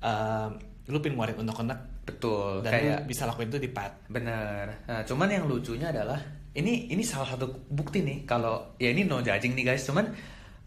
eh, 0.03 0.47
lu 0.91 0.99
pengen 0.99 1.15
ngeluarin 1.15 1.39
unek-unek 1.39 1.79
betul 2.03 2.59
dan 2.59 2.71
kayak 2.75 2.99
lu 3.03 3.07
bisa 3.07 3.23
lakuin 3.23 3.47
itu 3.47 3.59
di 3.59 3.69
pet. 3.71 3.91
Bener. 4.11 4.83
Nah, 4.83 5.01
cuman 5.07 5.27
yang 5.31 5.47
lucunya 5.47 5.95
adalah 5.95 6.19
ini 6.53 6.91
ini 6.91 7.01
salah 7.01 7.33
satu 7.33 7.49
bukti 7.71 8.03
nih 8.03 8.27
kalau 8.27 8.75
ya 8.77 8.91
ini 8.91 9.07
no 9.07 9.23
judging 9.23 9.55
nih 9.55 9.73
guys. 9.73 9.87
Cuman 9.87 10.11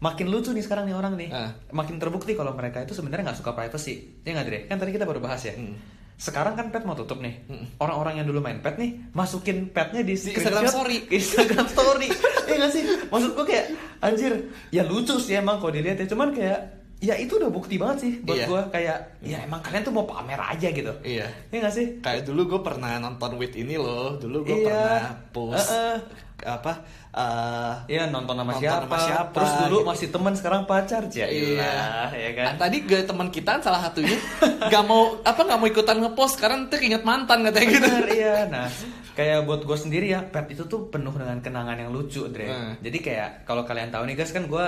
makin 0.01 0.27
lucu 0.29 0.49
nih 0.53 0.65
sekarang 0.65 0.89
nih 0.89 0.97
orang 0.97 1.13
nih. 1.13 1.29
Ah. 1.29 1.53
Makin 1.69 2.01
terbukti 2.01 2.33
kalau 2.33 2.57
mereka 2.57 2.81
itu 2.81 2.97
sebenarnya 2.97 3.29
nggak 3.29 3.39
suka 3.39 3.53
privacy. 3.53 4.21
Ya 4.25 4.33
nggak 4.33 4.45
Dre? 4.49 4.59
Kan 4.65 4.77
tadi 4.81 4.91
kita 4.97 5.05
baru 5.05 5.21
bahas 5.21 5.45
ya. 5.45 5.53
Hmm. 5.53 5.77
Sekarang 6.17 6.57
kan 6.57 6.73
pet 6.73 6.81
mau 6.81 6.97
tutup 6.97 7.21
nih. 7.21 7.45
Mm. 7.45 7.77
Orang-orang 7.77 8.17
yang 8.17 8.25
dulu 8.25 8.41
main 8.41 8.57
pet 8.57 8.81
nih 8.81 9.13
masukin 9.13 9.69
petnya 9.69 10.01
di, 10.01 10.17
Instagram 10.17 10.65
screenshot 10.65 10.73
story. 10.73 10.97
Instagram 11.21 11.65
story. 11.69 12.07
Iya 12.49 12.55
nggak 12.57 12.71
sih? 12.73 12.83
Maksud 13.13 13.31
gue 13.37 13.45
kayak 13.45 13.65
anjir, 14.01 14.33
ya 14.73 14.81
lucu 14.81 15.13
sih 15.21 15.37
emang 15.37 15.61
kalau 15.61 15.69
dilihat 15.69 16.01
ya. 16.01 16.09
Cuman 16.09 16.33
kayak 16.33 16.76
ya 16.97 17.13
itu 17.13 17.37
udah 17.37 17.47
bukti 17.47 17.77
banget 17.77 17.97
sih 18.01 18.13
buat 18.21 18.33
Iya. 18.35 18.45
gue 18.45 18.61
kayak 18.73 18.97
ya 19.21 19.37
emang 19.41 19.61
kalian 19.61 19.83
tuh 19.83 19.93
mau 19.93 20.03
pamer 20.03 20.39
aja 20.39 20.67
gitu. 20.67 20.93
Iya. 21.01 21.29
Iya 21.47 21.57
nggak 21.59 21.73
sih? 21.73 21.87
Kayak 21.99 22.25
dulu 22.25 22.41
gue 22.47 22.61
pernah 22.61 22.97
nonton 22.97 23.37
with 23.37 23.53
ini 23.53 23.77
loh. 23.77 24.17
Dulu 24.17 24.37
gue 24.41 24.57
Iya. 24.57 24.65
pernah 24.65 25.01
post 25.29 25.69
Eh-eh. 25.69 25.97
apa? 26.39 26.73
eh, 27.13 27.73
Iya 27.87 28.03
nonton 28.07 28.33
sama 28.35 28.49
Nonton 28.51 28.61
siapa. 28.61 28.85
sama 28.87 28.97
siapa, 28.99 29.33
Terus 29.35 29.53
dulu 29.59 29.75
gitu. 29.75 29.87
masih 29.87 30.07
teman 30.11 30.33
sekarang 30.33 30.61
pacar 30.65 31.01
ya. 31.07 31.25
Iya. 31.27 31.73
ya 32.13 32.29
kan. 32.33 32.45
Ah, 32.47 32.55
Tadi 32.59 32.77
gue 32.83 32.99
teman 33.03 33.27
kita 33.27 33.51
salah 33.59 33.81
satunya 33.83 34.17
gak 34.63 34.83
mau 34.83 35.01
apa 35.21 35.37
nggak 35.39 35.59
mau 35.59 35.67
ikutan 35.67 35.97
ngepost 35.99 36.33
sekarang 36.35 36.65
tuh 36.67 36.77
inget 36.77 37.01
mantan 37.01 37.41
katanya 37.43 37.67
gitu. 37.71 37.87
Iya. 38.11 38.35
Nah, 38.47 38.65
kayak 39.13 39.45
buat 39.45 39.61
gue 39.61 39.77
sendiri 39.79 40.09
ya, 40.11 40.21
pet 40.23 40.49
itu 40.49 40.65
tuh 40.65 40.89
penuh 40.89 41.09
dengan 41.11 41.37
kenangan 41.39 41.73
yang 41.75 41.89
lucu, 41.89 42.25
Dre. 42.27 42.45
Hmm. 42.45 42.73
Jadi 42.79 42.97
kayak 42.99 43.29
kalau 43.43 43.61
kalian 43.63 43.89
tahu 43.89 44.05
nih 44.05 44.15
guys 44.15 44.29
kan 44.29 44.45
gue 44.45 44.65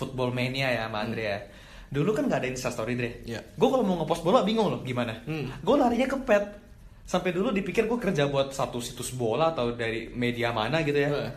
football 0.00 0.32
mania 0.32 0.72
ya 0.72 0.88
sama 0.88 1.04
Andre 1.04 1.22
ya. 1.22 1.38
Dulu 1.90 2.16
kan 2.16 2.24
nggak 2.30 2.40
ada 2.40 2.48
instastory 2.48 2.96
Dre. 2.96 3.10
Hmm. 3.20 3.28
Iya. 3.36 3.40
Gue 3.52 3.68
kalau 3.68 3.84
mau 3.84 4.00
ngepost 4.00 4.22
bola 4.24 4.40
bingung 4.40 4.72
loh 4.72 4.80
gimana. 4.80 5.20
Hmm. 5.28 5.52
Gue 5.60 5.76
larinya 5.76 6.08
ke 6.08 6.16
pet. 6.24 6.44
Sampai 7.04 7.34
dulu 7.34 7.50
dipikir 7.50 7.84
gue 7.84 7.98
kerja 7.98 8.30
buat 8.30 8.54
satu 8.54 8.78
situs 8.78 9.10
bola 9.12 9.50
atau 9.52 9.74
dari 9.74 10.08
media 10.14 10.54
mana 10.54 10.80
gitu 10.80 10.96
ya. 10.96 11.10
Eh. 11.10 11.32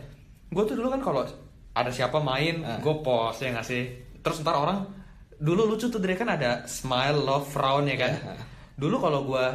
Gue 0.48 0.64
tuh 0.64 0.78
dulu 0.78 0.88
kan 0.88 1.02
kalau 1.02 1.26
ada 1.74 1.90
siapa 1.90 2.22
main, 2.22 2.62
Ah. 2.62 2.78
gue 2.78 2.94
post 3.02 3.42
ya 3.42 3.50
nggak 3.50 3.66
sih. 3.66 3.82
Terus 4.22 4.40
ntar 4.40 4.54
orang 4.54 4.86
dulu 5.34 5.66
lucu 5.74 5.90
tuh 5.90 5.98
Dre 5.98 6.14
kan 6.14 6.30
ada 6.30 6.62
smile, 6.70 7.18
love, 7.18 7.50
frown 7.50 7.90
ya 7.90 7.98
kan. 7.98 8.12
Iya. 8.14 8.34
Dulu 8.78 8.96
kalau 9.02 9.20
gue 9.26 9.46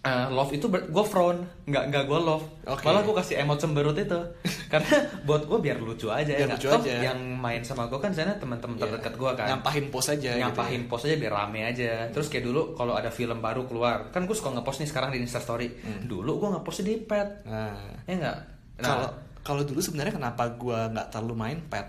eh, 0.00 0.26
love 0.28 0.48
itu 0.50 0.64
gue 0.66 1.04
frown, 1.04 1.36
nggak 1.64 1.84
nggak 1.86 2.04
gue 2.04 2.18
love. 2.18 2.44
Oke. 2.64 2.82
Malah 2.82 3.02
gue 3.02 3.14
kasih 3.14 3.36
emot 3.38 3.56
cemberut 3.56 3.92
itu. 3.92 4.16
Karena 4.72 4.96
buat 5.22 5.44
gue 5.44 5.58
biar 5.58 5.76
lucu 5.76 6.08
aja 6.08 6.24
ya. 6.26 6.40
Biar 6.40 6.48
nggak? 6.48 6.58
lucu 6.58 6.68
Toh, 6.68 6.80
aja. 6.80 6.94
Yang 7.04 7.20
main 7.36 7.60
sama 7.60 7.84
gue 7.84 7.96
kan 7.96 8.08
sana 8.10 8.32
teman-teman 8.34 8.74
Iya. 8.74 8.82
terdekat 8.86 9.14
gue 9.14 9.30
kan. 9.34 9.46
Nyampahin 9.46 9.86
post 9.88 10.08
aja 10.08 10.30
gitu 10.30 10.40
Nyampahin 10.40 10.82
ya. 10.82 10.88
post 10.88 11.04
aja 11.04 11.16
biar 11.16 11.32
rame 11.34 11.60
aja. 11.62 11.90
Terus 12.08 12.26
kayak 12.26 12.44
dulu 12.44 12.60
kalau 12.72 12.94
ada 12.94 13.10
film 13.10 13.38
baru 13.38 13.64
keluar, 13.64 14.08
kan 14.08 14.24
gue 14.24 14.32
suka 14.32 14.48
ngepost 14.50 14.80
nih 14.80 14.88
sekarang 14.88 15.10
di 15.10 15.20
Instastory. 15.20 15.68
Hmm. 15.76 16.06
Dulu 16.06 16.32
gue 16.38 16.48
ngepostnya 16.50 16.84
di 16.86 16.94
pet. 16.98 17.28
Nah, 17.44 17.76
Ya 18.04 18.14
enggak? 18.16 18.38
kalau 18.78 19.08
kalau 19.40 19.62
dulu 19.62 19.80
sebenarnya 19.80 20.14
kenapa 20.14 20.48
gue 20.50 20.78
nggak 20.88 21.08
terlalu 21.10 21.34
main 21.34 21.58
pet? 21.62 21.86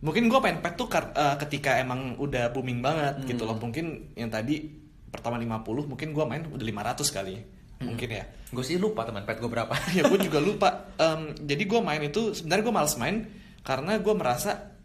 Mungkin 0.00 0.26
gue 0.26 0.40
main 0.40 0.58
pet 0.58 0.74
tuh 0.74 0.88
eh, 0.88 1.36
ketika 1.38 1.76
emang 1.76 2.16
udah 2.16 2.50
booming 2.50 2.80
banget 2.80 3.20
gitu 3.24 3.44
Hmm. 3.44 3.52
loh. 3.52 3.58
Mungkin 3.60 3.86
yang 4.16 4.32
tadi 4.32 4.79
pertama 5.10 5.36
50 5.36 5.90
mungkin 5.90 6.08
gue 6.14 6.24
main 6.24 6.42
udah 6.46 6.66
500 6.96 7.16
kali 7.16 7.34
mungkin 7.80 8.08
ya. 8.12 8.24
Gue 8.52 8.64
sih 8.64 8.76
lupa 8.76 9.08
teman 9.08 9.24
pet 9.24 9.40
gue 9.40 9.50
berapa. 9.50 9.72
Ya 9.96 10.04
gue 10.06 10.18
juga 10.20 10.38
lupa. 10.38 10.92
Em, 11.00 11.34
jadi 11.40 11.62
gue 11.64 11.80
main 11.80 12.02
itu 12.04 12.36
sebenarnya 12.36 12.64
gue 12.64 12.74
males 12.74 12.94
main 13.00 13.16
karena 13.64 13.96
gue 14.00 14.14
merasa 14.16 14.79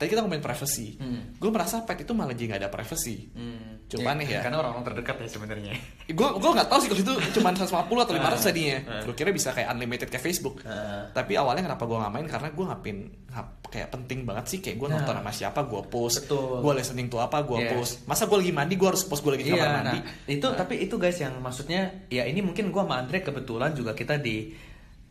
tadi 0.00 0.08
kita 0.08 0.24
ngomongin 0.24 0.40
privacy. 0.40 0.96
Hmm. 0.96 1.36
gue 1.36 1.50
merasa 1.52 1.84
pet 1.84 2.00
itu 2.00 2.10
malah 2.10 2.32
jadi 2.32 2.46
nggak 2.48 2.60
ada 2.64 2.70
privacy. 2.70 3.28
Hmm, 3.30 3.84
Cukup 3.84 4.08
aneh 4.08 4.24
ya. 4.24 4.40
karena 4.40 4.56
orang-orang 4.58 4.88
terdekat 4.88 5.20
ya 5.20 5.28
sebenarnya. 5.28 5.72
Gue 6.10 6.28
gue 6.32 6.50
nggak 6.50 6.66
tahu 6.66 6.78
sih 6.80 6.88
kalau 6.88 7.02
itu 7.02 7.12
cuma 7.32 7.52
150 7.52 7.68
atau 8.00 8.14
500 8.14 8.16
Ah. 8.32 8.40
tadinya 8.40 8.76
gue 9.04 9.14
kira 9.14 9.28
bisa 9.28 9.52
kayak 9.52 9.68
unlimited 9.68 10.08
kayak 10.08 10.24
Facebook. 10.24 10.64
Ah. 10.64 11.04
tapi 11.10 11.36
awalnya 11.36 11.62
kenapa 11.62 11.84
gue 11.84 11.94
nggak 11.94 12.12
main? 12.12 12.26
Karena 12.26 12.48
gue 12.48 12.64
ngapin 12.64 12.96
ngap- 13.28 13.60
kayak 13.68 13.88
penting 13.90 14.24
banget 14.24 14.44
sih. 14.48 14.58
Kayak 14.58 14.76
gue 14.78 14.88
Nah. 14.88 14.94
nonton 14.98 15.14
sama 15.16 15.30
siapa 15.30 15.60
gue 15.62 15.82
post. 15.84 16.24
Gue 16.26 16.72
listening 16.72 17.06
to 17.06 17.18
apa 17.18 17.42
gue 17.42 17.58
Yes. 17.58 17.70
post. 17.70 17.92
Masa 18.06 18.24
gue 18.24 18.38
lagi 18.38 18.50
mandi 18.50 18.74
gue 18.74 18.88
harus 18.88 19.04
post 19.04 19.20
gue 19.20 19.30
lagi 19.30 19.44
di 19.44 19.50
kamar 19.50 19.60
Iya, 19.62 19.76
mandi? 19.76 19.98
nah, 19.98 20.02
itu 20.28 20.46
tapi 20.50 20.74
itu 20.80 20.94
guys 20.96 21.18
yang 21.18 21.36
maksudnya 21.36 21.80
ya 22.08 22.24
ini 22.24 22.40
mungkin 22.40 22.70
gua 22.70 22.82
sama 22.82 22.96
Andre 22.98 23.20
kebetulan 23.20 23.70
juga 23.70 23.92
kita 23.92 24.16
di 24.16 24.48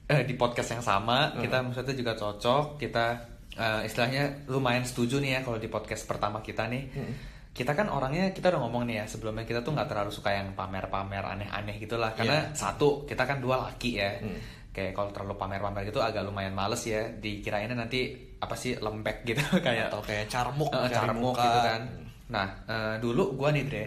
eh, 0.05 0.25
di 0.25 0.33
podcast 0.33 0.73
yang 0.73 0.81
sama, 0.81 1.29
Hmm. 1.29 1.39
kita 1.39 1.57
maksudnya 1.61 1.93
juga 1.93 2.13
cocok, 2.13 2.81
kita 2.81 3.05
eh, 3.55 3.81
istilahnya 3.87 4.45
lumayan 4.51 4.85
setuju 4.85 5.17
nih 5.17 5.37
ya 5.37 5.39
kalau 5.41 5.57
di 5.57 5.69
podcast 5.71 6.05
pertama 6.05 6.43
kita 6.43 6.67
nih. 6.67 6.83
Hmm. 6.93 7.13
Kita 7.49 7.75
kan 7.75 7.91
orangnya 7.91 8.31
kita 8.31 8.53
udah 8.53 8.61
ngomong 8.61 8.87
nih 8.87 9.03
ya 9.03 9.05
sebelumnya 9.09 9.43
kita 9.43 9.65
tuh 9.65 9.75
nggak 9.75 9.89
terlalu 9.89 10.11
suka 10.13 10.31
yang 10.31 10.53
pamer-pamer 10.53 11.25
aneh-aneh 11.25 11.75
gitulah 11.81 12.15
karena 12.15 12.53
satu 12.55 13.03
kita 13.03 13.25
kan 13.25 13.41
dua 13.41 13.67
laki 13.67 13.99
ya. 13.99 14.21
Hmm. 14.21 14.39
Kayak 14.69 14.95
kalau 14.95 15.09
terlalu 15.11 15.35
pamer-pamer 15.35 15.83
gitu 15.89 15.99
agak 15.99 16.23
lumayan 16.23 16.53
males 16.55 16.79
ya 16.85 17.09
dikirainnya 17.09 17.75
nanti 17.75 18.15
apa 18.39 18.55
sih 18.55 18.79
lembek 18.79 19.27
gitu 19.27 19.43
kayak 19.65 19.91
atau 19.91 19.99
kayak 19.99 20.31
carmuk 20.31 20.71
dari 20.71 20.95
carmuk 20.95 21.35
muka. 21.35 21.43
gitu 21.43 21.59
kan. 21.65 21.81
Nah, 22.29 22.47
eh, 22.69 22.95
dulu 23.01 23.35
gua 23.35 23.49
nih 23.51 23.65
Dre. 23.65 23.85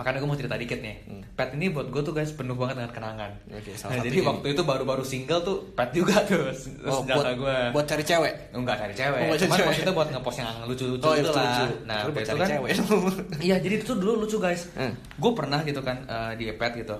Makanya 0.00 0.16
gue 0.16 0.26
mau 0.26 0.34
cerita 0.34 0.56
dikit 0.56 0.80
nih. 0.80 0.96
Pet 1.30 1.52
ini 1.52 1.68
buat 1.68 1.86
gue 1.86 2.00
tuh 2.00 2.10
guys 2.10 2.32
penuh 2.32 2.56
banget 2.56 2.80
dengan 2.80 2.88
kenangan. 2.90 3.30
Hmm. 3.44 3.52
Oke, 3.54 3.70
Nah, 3.76 4.00
jadi 4.00 4.16
ini. 4.16 4.24
waktu 4.24 4.46
itu 4.50 4.62
baru-baru 4.64 5.04
single 5.04 5.40
tuh 5.40 5.56
pet 5.70 5.92
juga 5.92 6.24
tuh 6.24 6.40
oh, 6.88 7.04
buat, 7.04 7.36
gue. 7.36 7.56
buat 7.70 7.84
cari 7.84 8.00
cewek 8.00 8.32
Enggak 8.50 8.80
cari 8.80 8.94
cewek. 8.94 9.20
Oh, 9.20 9.36
Cuman 9.36 9.52
cewek. 9.52 9.68
maksudnya 9.68 9.92
buat 9.92 10.08
ngepost 10.08 10.38
yang 10.38 10.48
lucu-lucu 10.64 11.04
Oh, 11.04 11.12
iya, 11.12 11.20
gitu 11.20 11.30
lah. 11.30 11.44
lucu-lucu. 11.44 11.66
Nah, 11.84 11.98
Lu 11.98 12.00
waktu 12.00 12.10
buat 12.10 12.22
itu 12.22 12.30
cari 12.30 12.40
kan 12.40 12.48
cewek. 12.48 12.70
Iya, 13.46 13.56
jadi 13.60 13.74
itu 13.76 13.92
dulu 13.94 14.12
lucu 14.24 14.36
guys. 14.36 14.62
Hmm. 14.72 14.96
Gue 15.14 15.32
pernah 15.36 15.60
gitu 15.60 15.80
kan 15.80 16.00
eh, 16.02 16.32
di 16.34 16.48
pet 16.50 16.72
gitu. 16.74 16.96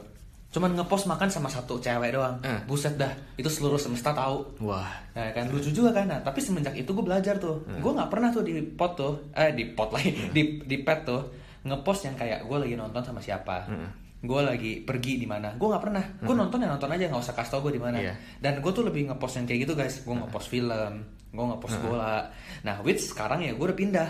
Cuman 0.50 0.74
ngepost 0.74 1.06
makan 1.06 1.30
sama 1.30 1.46
satu 1.46 1.78
cewek 1.78 2.10
doang. 2.10 2.34
Hmm. 2.40 2.66
Buset 2.66 2.94
dah, 2.94 3.08
itu 3.34 3.46
seluruh 3.46 3.78
semesta 3.78 4.10
tahu. 4.10 4.42
wah 4.60 4.90
Nah 5.10 5.30
kan 5.30 5.46
lucu 5.46 5.70
juga 5.70 5.90
kan, 5.92 6.06
nah, 6.06 6.18
tapi 6.18 6.38
semenjak 6.38 6.74
itu 6.74 6.86
gue 6.86 7.02
belajar 7.02 7.34
tuh, 7.36 7.62
gue 7.62 7.86
nggak 7.88 8.06
pernah 8.08 8.30
tuh 8.30 8.42
di 8.42 8.58
pot 8.64 8.94
tuh, 8.94 9.30
eh 9.30 9.50
di 9.50 9.62
pot 9.68 9.90
lagi, 9.90 10.10
di 10.30 10.58
di 10.60 10.76
pet 10.80 11.02
tuh 11.02 11.22
ngepost 11.62 12.00
yang 12.04 12.14
kayak 12.14 12.42
gue 12.42 12.58
lagi 12.58 12.74
nonton 12.74 13.02
sama 13.02 13.18
siapa, 13.18 13.68
gue 14.18 14.40
lagi 14.40 14.72
pergi 14.80 15.16
di 15.16 15.24
mana, 15.24 15.52
gue 15.52 15.64
nggak 15.64 15.82
pernah, 15.82 16.04
gue 16.18 16.34
nonton 16.34 16.58
ya 16.58 16.68
nonton 16.68 16.88
aja 16.88 17.04
nggak 17.06 17.22
usah 17.22 17.32
kasih 17.32 17.50
tau 17.50 17.60
gue 17.62 17.72
di 17.72 17.80
mana, 17.80 17.96
Iya. 17.96 18.14
dan 18.38 18.58
gue 18.58 18.68
tuh 18.68 18.82
lebih 18.82 19.06
ngepost 19.06 19.34
yang 19.34 19.46
kayak 19.46 19.60
gitu 19.62 19.72
guys, 19.72 20.00
gue 20.00 20.14
ngepost 20.14 20.46
film, 20.46 20.92
gue 21.30 21.44
ngepost 21.46 21.76
bola, 21.80 22.28
nah 22.60 22.80
which 22.80 23.00
sekarang 23.02 23.40
ya 23.40 23.52
gue 23.52 23.62
udah 23.62 23.76
pindah 23.76 24.08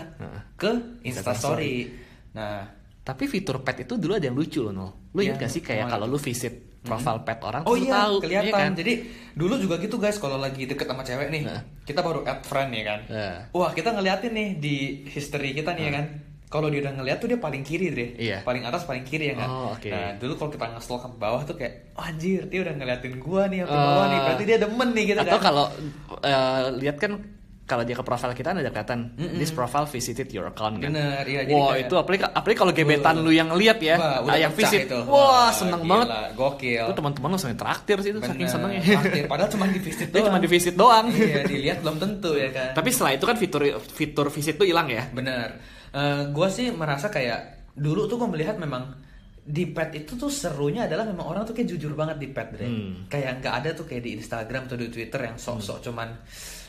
ke 0.55 0.71
Instastory, 1.05 1.91
nah 2.31 2.67
tapi 3.01 3.25
fitur 3.25 3.59
pet 3.59 3.81
itu 3.81 3.97
dulu 3.97 4.13
ada 4.13 4.23
yang 4.23 4.37
lucu 4.37 4.61
loh 4.61 4.69
Nol. 4.69 4.89
lu 5.11 5.19
Iya, 5.19 5.33
ingat 5.33 5.41
gak 5.41 5.51
sih 5.51 5.61
kayak 5.61 5.89
kalau 5.89 6.05
lu 6.05 6.15
visit 6.15 6.53
profile 6.81 7.21
pet 7.21 7.41
orang 7.41 7.61
Oh 7.63 7.73
iya, 7.73 7.93
tahu 7.99 8.21
kelihatan. 8.21 8.45
iya 8.47 8.53
kan? 8.55 8.71
Jadi 8.73 8.93
dulu 9.33 9.57
juga 9.57 9.75
gitu 9.77 9.97
guys, 9.97 10.17
kalau 10.17 10.37
lagi 10.37 10.65
deket 10.65 10.85
sama 10.85 11.01
cewek 11.01 11.29
nih, 11.29 11.41
Nah. 11.43 11.61
kita 11.81 12.01
baru 12.01 12.21
add 12.21 12.41
friend 12.41 12.69
ya 12.71 12.83
kan. 12.85 12.99
Nah. 13.05 13.37
Wah, 13.53 13.69
kita 13.71 13.89
ngeliatin 13.91 14.31
nih 14.31 14.49
di 14.55 14.75
history 15.07 15.51
kita 15.51 15.73
nih 15.73 15.83
ya 15.83 15.91
kan. 15.97 16.05
Kalau 16.51 16.67
dia 16.67 16.83
udah 16.83 16.93
ngeliat 16.93 17.17
tuh 17.17 17.31
dia 17.31 17.39
paling 17.39 17.63
kiri 17.63 17.87
deh. 17.89 18.09
Iya. 18.19 18.37
Paling 18.43 18.67
atas 18.67 18.83
paling 18.83 19.01
kiri 19.01 19.31
ya 19.31 19.39
kan. 19.39 19.47
Oh, 19.47 19.71
oke. 19.71 19.87
Nah, 19.87 20.19
dulu 20.19 20.35
kalau 20.35 20.51
kita 20.51 20.65
nge-stalk 20.69 20.99
ke 21.01 21.09
bawah 21.15 21.41
tuh 21.41 21.55
kayak, 21.55 21.95
oh, 21.95 22.03
anjir, 22.03 22.43
dia 22.45 22.59
udah 22.61 22.73
ngeliatin 22.75 23.13
gua 23.17 23.47
nih 23.47 23.63
sampai 23.63 23.71
Eh, 23.71 23.87
bawah 23.87 24.05
nih. 24.05 24.19
Berarti 24.21 24.43
dia 24.43 24.57
demen 24.59 24.89
nih 24.91 25.03
gitu 25.07 25.19
atau 25.21 25.31
kan. 25.33 25.41
kalau 25.41 25.65
eh, 26.21 26.59
lihat 26.77 26.97
kan 26.97 27.11
kalau 27.61 27.87
dia 27.87 27.95
ke 27.95 28.03
profile 28.03 28.35
kita 28.35 28.51
ada 28.51 28.67
kelihatan 28.67 29.15
this 29.39 29.47
profile 29.49 29.87
visited 29.87 30.27
your 30.27 30.43
account 30.45 30.75
kan. 30.77 30.91
Bener, 30.91 31.23
iya, 31.23 31.47
Wah 31.47 31.71
kayak- 31.71 31.87
itu 31.87 31.95
apalagi 31.95 32.21
apalagi 32.25 32.57
kalau 32.59 32.73
gebetan 32.75 33.15
lu 33.17 33.31
yang 33.31 33.47
lihat 33.55 33.79
ya, 33.79 33.95
Wah, 33.95 34.27
ah, 34.27 34.35
yang 34.35 34.51
visit, 34.51 34.91
itu. 34.91 34.99
wah 35.07 35.55
seneng 35.55 35.79
gila, 35.79 36.03
banget. 36.03 36.07
Gokil. 36.35 36.83
Itu 36.83 36.93
teman-teman 36.93 37.29
langsung 37.31 37.55
traktir 37.55 37.95
sih 38.01 38.11
itu 38.11 38.19
saking 38.19 38.43
Bener, 38.43 38.51
senengnya. 38.51 38.81
traktir. 38.83 39.23
Padahal 39.23 39.49
cuma 39.49 39.65
di 39.65 39.79
visit 39.79 40.07
doang. 40.11 40.25
cuma 40.27 40.37
di 40.37 40.49
visit 40.49 40.75
doang. 40.75 41.05
iya, 41.15 41.47
dilihat 41.47 41.77
belum 41.79 41.95
tentu 41.95 42.31
ya 42.35 42.49
kan. 42.51 42.75
Tapi 42.75 42.89
setelah 42.91 43.11
itu 43.15 43.23
kan 43.23 43.35
fitur 43.39 43.61
fitur 43.79 44.27
visit 44.27 44.59
tuh 44.59 44.67
hilang 44.67 44.91
ya. 44.91 45.07
Bener. 45.07 45.79
Gue 46.27 46.47
sih 46.49 46.71
merasa 46.71 47.07
kayak 47.07 47.39
dulu 47.73 48.05
tuh 48.05 48.15
gue 48.17 48.29
melihat 48.29 48.55
memang 48.55 48.91
di 49.41 49.65
pet 49.65 49.91
itu 49.97 50.13
tuh 50.13 50.29
serunya 50.29 50.85
adalah 50.85 51.03
memang 51.03 51.25
orang 51.25 51.43
tuh 51.43 51.51
kayak 51.51 51.69
jujur 51.69 51.91
banget 51.91 52.17
di 52.17 52.29
pet 52.29 52.47
Dre. 52.49 52.63
Hmm. 52.63 52.93
Kayak 53.07 53.41
nggak 53.41 53.53
ada 53.55 53.69
tuh 53.73 53.83
kayak 53.83 54.01
di 54.01 54.11
Instagram 54.13 54.65
atau 54.65 54.77
di 54.77 54.87
Twitter 54.87 55.19
yang 55.19 55.35
sok-sok 55.35 55.81
cuman 55.81 56.07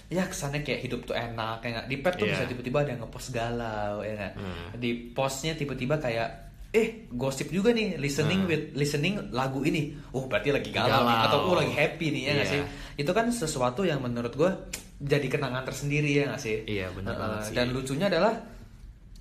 ya 0.09 0.25
kesannya 0.25 0.61
kayak 0.61 0.81
hidup 0.83 1.01
tuh 1.03 1.15
enak 1.15 1.61
kayak 1.61 1.73
nggak 1.75 1.89
di 1.89 1.97
pet 1.99 2.15
tuh 2.15 2.27
Iya. 2.27 2.33
bisa 2.35 2.45
tiba-tiba 2.47 2.79
ada 2.79 2.91
yang 2.91 3.01
ngepost 3.01 3.29
galau 3.31 3.97
ya 4.01 4.13
nggak? 4.15 4.33
Hmm. 4.35 4.67
Di 4.75 4.91
postnya 5.11 5.53
tiba-tiba 5.53 5.97
kayak 5.97 6.29
eh 6.71 6.89
gosip 7.11 7.49
juga 7.49 7.69
nih 7.71 8.01
listening 8.01 8.45
with 8.45 8.73
listening 8.73 9.21
lagu 9.31 9.61
ini 9.61 9.93
oh 10.11 10.25
berarti 10.25 10.49
lagi 10.51 10.73
galau, 10.73 10.89
nih 10.99 11.13
Hmm. 11.13 11.21
Galau. 11.21 11.29
atau 11.29 11.39
oh 11.45 11.55
lagi 11.55 11.73
happy 11.73 12.07
nih 12.11 12.23
ya 12.23 12.33
nggak 12.35 12.49
Iya. 12.49 12.55
sih 12.55 12.63
itu 12.99 13.11
kan 13.11 13.27
sesuatu 13.29 13.85
yang 13.85 14.01
menurut 14.01 14.33
gue 14.33 14.51
jadi 14.99 15.27
kenangan 15.29 15.63
tersendiri 15.63 16.09
ya 16.15 16.25
nggak 16.27 16.41
sih 16.41 16.65
Iya, 16.65 16.89
bener 16.91 17.13
Heeh, 17.13 17.21
banget 17.21 17.41
sih. 17.45 17.53
dan 17.53 17.67
lucunya 17.71 18.07
adalah 18.09 18.33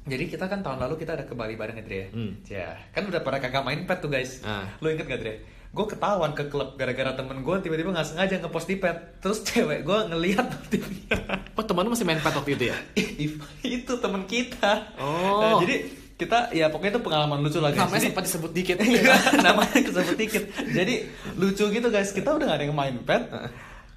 jadi 0.02 0.24
kita 0.26 0.50
kan 0.50 0.66
tahun 0.66 0.82
lalu 0.82 0.98
kita 0.98 1.14
ada 1.14 1.30
ke 1.30 1.38
Bali 1.38 1.54
bareng 1.54 1.78
ya 1.78 1.84
Dre 1.86 1.98
ya? 1.98 2.08
Hmm. 2.10 2.32
Ya, 2.50 2.70
kan 2.90 3.06
udah 3.06 3.22
pada 3.22 3.38
kagak 3.38 3.62
main 3.62 3.86
pet 3.86 4.02
tuh 4.02 4.10
guys. 4.10 4.42
Ah. 4.42 4.66
Lo 4.82 4.90
inget 4.90 5.06
gak 5.06 5.22
Dre? 5.22 5.46
Gue 5.72 5.86
ketahuan 5.88 6.34
ke 6.34 6.50
klub 6.52 6.76
gara-gara 6.76 7.16
temen 7.16 7.46
gue 7.46 7.56
tiba-tiba 7.64 7.96
nggak 7.96 8.08
sengaja 8.10 8.42
ngepost 8.42 8.68
di 8.68 8.82
pet. 8.82 9.22
Terus 9.22 9.40
cewek 9.48 9.86
gue 9.86 10.00
ngeliat 10.10 10.46
notifnya. 10.50 11.18
Oh 11.54 11.62
teman 11.62 11.86
lu 11.86 11.94
masih 11.94 12.08
main 12.10 12.18
pet 12.18 12.34
waktu 12.34 12.52
itu 12.58 12.64
ya? 12.74 12.78
itu 13.78 13.94
temen 14.02 14.26
kita. 14.26 14.74
Oh. 14.98 15.38
Nah, 15.38 15.54
jadi 15.62 15.76
kita 16.18 16.54
ya 16.54 16.70
pokoknya 16.70 16.98
itu 16.98 17.02
pengalaman 17.02 17.38
lucu 17.46 17.58
lah 17.62 17.70
guys. 17.70 17.86
Namanya 17.86 18.02
sempat 18.10 18.24
disebut 18.26 18.52
dikit. 18.58 18.78
Namanya 19.46 19.80
kesebut 19.86 20.18
dikit. 20.18 20.44
Jadi 20.70 20.94
lucu 21.38 21.66
gitu 21.70 21.88
guys. 21.94 22.10
Kita 22.10 22.34
udah 22.34 22.46
gak 22.50 22.58
ada 22.58 22.66
yang 22.66 22.74
main 22.74 22.98
pet. 23.06 23.30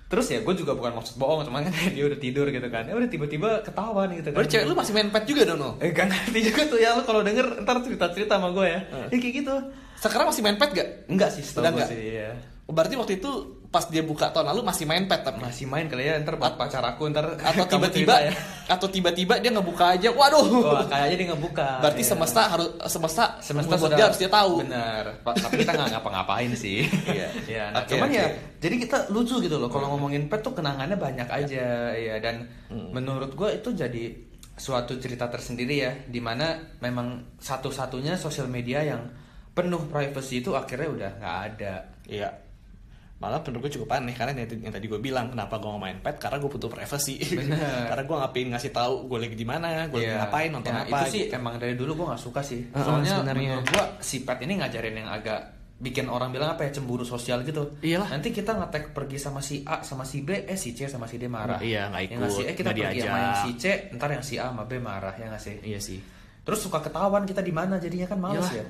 Terus 0.04 0.26
ya 0.30 0.38
gue 0.44 0.54
juga 0.54 0.72
bukan 0.72 0.92
maksud 0.94 1.16
bohong, 1.16 1.42
cuman 1.44 1.66
kan 1.66 1.72
dia 1.96 2.04
udah 2.04 2.18
tidur 2.20 2.46
gitu 2.48 2.68
kan. 2.68 2.84
Ya 2.86 2.94
udah 2.94 3.08
tiba-tiba 3.08 3.64
ketahuan 3.64 4.08
gitu 4.12 4.28
kan. 4.30 4.36
Berarti 4.38 4.52
cewek 4.54 4.66
lu 4.68 4.74
masih 4.76 4.92
main 4.94 5.08
pet 5.10 5.24
juga 5.26 5.42
dong, 5.48 5.58
Nol? 5.58 5.72
Eh 5.80 5.90
gak 5.90 6.06
ngerti 6.06 6.40
juga 6.52 6.62
tuh 6.68 6.78
ya 6.78 6.90
lu 6.94 7.02
kalau 7.02 7.20
denger 7.24 7.46
ntar 7.64 7.76
cerita-cerita 7.82 8.36
sama 8.36 8.52
gue 8.52 8.66
ya. 8.68 8.80
Ya 9.10 9.16
kayak 9.16 9.34
gitu. 9.42 9.54
Sekarang 9.98 10.26
masih 10.28 10.42
main 10.44 10.58
pet 10.60 10.70
gak? 10.76 10.88
Enggak 11.08 11.30
sih, 11.32 11.42
Udah 11.42 11.72
gue 11.72 11.80
enggak? 11.80 11.88
sih 11.88 12.02
ya. 12.20 12.30
Berarti 12.64 12.96
waktu 12.96 13.20
itu 13.20 13.30
pas 13.68 13.84
dia 13.90 14.00
buka 14.00 14.30
tahun 14.30 14.54
lalu 14.54 14.62
masih 14.64 14.86
main 14.86 15.04
pet 15.04 15.20
tapi 15.20 15.42
Masih 15.42 15.66
main 15.66 15.84
kali 15.84 16.06
ya 16.06 16.14
ntar 16.22 16.38
buat 16.38 16.54
pacar 16.54 16.78
aku 16.80 17.10
ntar 17.10 17.34
atau 17.36 17.66
tiba-tiba 17.74 18.14
ya. 18.22 18.32
atau 18.70 18.86
tiba-tiba 18.88 19.36
dia 19.36 19.50
ngebuka 19.50 19.98
aja. 19.98 20.08
Waduh. 20.08 20.46
Wah, 20.64 20.86
kayaknya 20.86 21.16
dia 21.18 21.28
ngebuka. 21.34 21.82
Berarti 21.84 22.00
ya. 22.00 22.08
semesta 22.14 22.42
harus 22.48 22.70
semesta 22.86 23.24
semesta 23.42 23.74
sudah 23.76 23.96
dia 23.98 24.06
harus 24.08 24.16
dia 24.16 24.30
tahu. 24.30 24.62
Benar. 24.64 25.04
Tapi 25.20 25.54
kita 25.60 25.72
nggak 25.74 25.90
ngapa-ngapain 25.92 26.50
sih. 26.54 26.86
Iya. 27.04 27.28
ya, 27.58 27.64
nah, 27.74 27.82
Oke, 27.84 27.98
cuman 27.98 28.08
oke. 28.08 28.16
ya 28.16 28.26
jadi 28.62 28.74
kita 28.80 28.96
lucu 29.12 29.34
gitu 29.42 29.56
loh 29.60 29.68
kalau 29.68 29.92
ngomongin 29.92 30.30
pet 30.30 30.40
tuh 30.40 30.56
kenangannya 30.56 30.96
banyak 30.96 31.28
aja 31.28 31.64
ya 31.92 32.16
dan 32.22 32.48
Hmm. 32.72 32.90
menurut 32.90 33.36
gue 33.36 33.60
itu 33.60 33.70
jadi 33.70 34.04
suatu 34.54 34.96
cerita 34.96 35.28
tersendiri 35.28 35.74
ya 35.76 35.92
di 36.06 36.18
mana 36.18 36.54
memang 36.80 37.36
satu-satunya 37.36 38.16
sosial 38.16 38.46
media 38.46 38.80
yang 38.80 39.04
penuh 39.50 39.82
privacy 39.86 40.40
itu 40.40 40.54
akhirnya 40.54 40.88
udah 40.88 41.10
nggak 41.20 41.38
ada. 41.50 41.74
Iya. 42.06 42.30
Malah 43.14 43.40
menurut 43.40 43.60
gue 43.64 43.72
cukup 43.74 43.94
aneh 43.94 44.12
karena 44.12 44.34
yang, 44.36 44.50
yang 44.60 44.72
tadi 44.72 44.84
gue 44.84 44.98
bilang 44.98 45.26
kenapa 45.28 45.56
gue 45.56 45.66
nggak 45.66 45.80
main 45.80 45.98
pet 45.98 46.16
karena 46.18 46.36
gue 46.36 46.50
butuh 46.50 46.68
privacy. 46.68 47.14
Karena 47.88 48.02
gue 48.02 48.16
ngapain 48.18 48.46
ngasih 48.50 48.70
tahu 48.70 48.94
gue 49.06 49.18
lagi 49.20 49.34
di 49.34 49.44
mana, 49.44 49.86
gue 49.86 49.96
lagi 49.96 50.08
Iya. 50.08 50.18
ngapain, 50.20 50.50
nonton 50.50 50.70
Ya, 50.70 50.82
apa. 50.82 50.98
Itu 51.00 51.10
sih 51.10 51.22
gitu. 51.24 51.34
emang 51.34 51.54
dari 51.56 51.74
dulu 51.74 51.90
gue 51.94 52.06
nggak 52.10 52.20
suka 52.20 52.40
sih. 52.40 52.60
Heeh, 52.66 52.84
Soalnya 52.84 53.12
sebenarnya. 53.16 53.54
gue 53.62 53.84
si 53.98 54.16
pet 54.20 54.38
ini 54.40 54.58
ngajarin 54.58 54.96
yang 54.96 55.08
agak 55.08 55.40
bikin 55.74 56.06
orang 56.06 56.30
bilang 56.30 56.52
apa 56.52 56.64
ya 56.64 56.70
cemburu 56.72 57.02
sosial 57.02 57.42
gitu. 57.42 57.78
Iyalah. 57.80 58.08
Nanti 58.08 58.28
kita 58.28 58.52
ngetek 58.52 58.90
pergi 58.90 59.16
sama 59.16 59.38
si 59.38 59.62
A 59.62 59.80
sama 59.80 60.02
si 60.02 60.20
B, 60.20 60.44
eh 60.44 60.54
si 60.54 60.70
C 60.70 60.86
sama 60.86 61.06
si 61.06 61.16
D 61.16 61.26
marah. 61.26 61.58
Iya, 61.58 61.88
nggak 61.88 62.02
Ya 62.04 62.14
ikut, 62.14 62.28
sih? 62.30 62.44
Eh 62.44 62.52
kita 62.52 62.70
pergi 62.70 62.82
sama 62.82 62.92
diajak. 62.92 63.08
yang 63.08 63.36
si 63.40 63.50
C, 63.56 63.64
ntar 63.90 64.08
yang 64.10 64.22
si 64.22 64.34
A 64.36 64.48
sama 64.48 64.64
B 64.64 64.76
marah 64.76 65.14
ya 65.14 65.26
nggak 65.28 65.40
sih? 65.40 65.56
Iya 65.60 65.78
sih. 65.78 65.98
Terus 66.42 66.60
suka 66.60 66.78
ketahuan 66.78 67.24
kita 67.24 67.40
di 67.40 67.50
mana 67.50 67.78
jadinya 67.78 68.04
kan 68.04 68.18
males 68.18 68.44
Iyalah. 68.44 68.52
ya. 68.54 68.66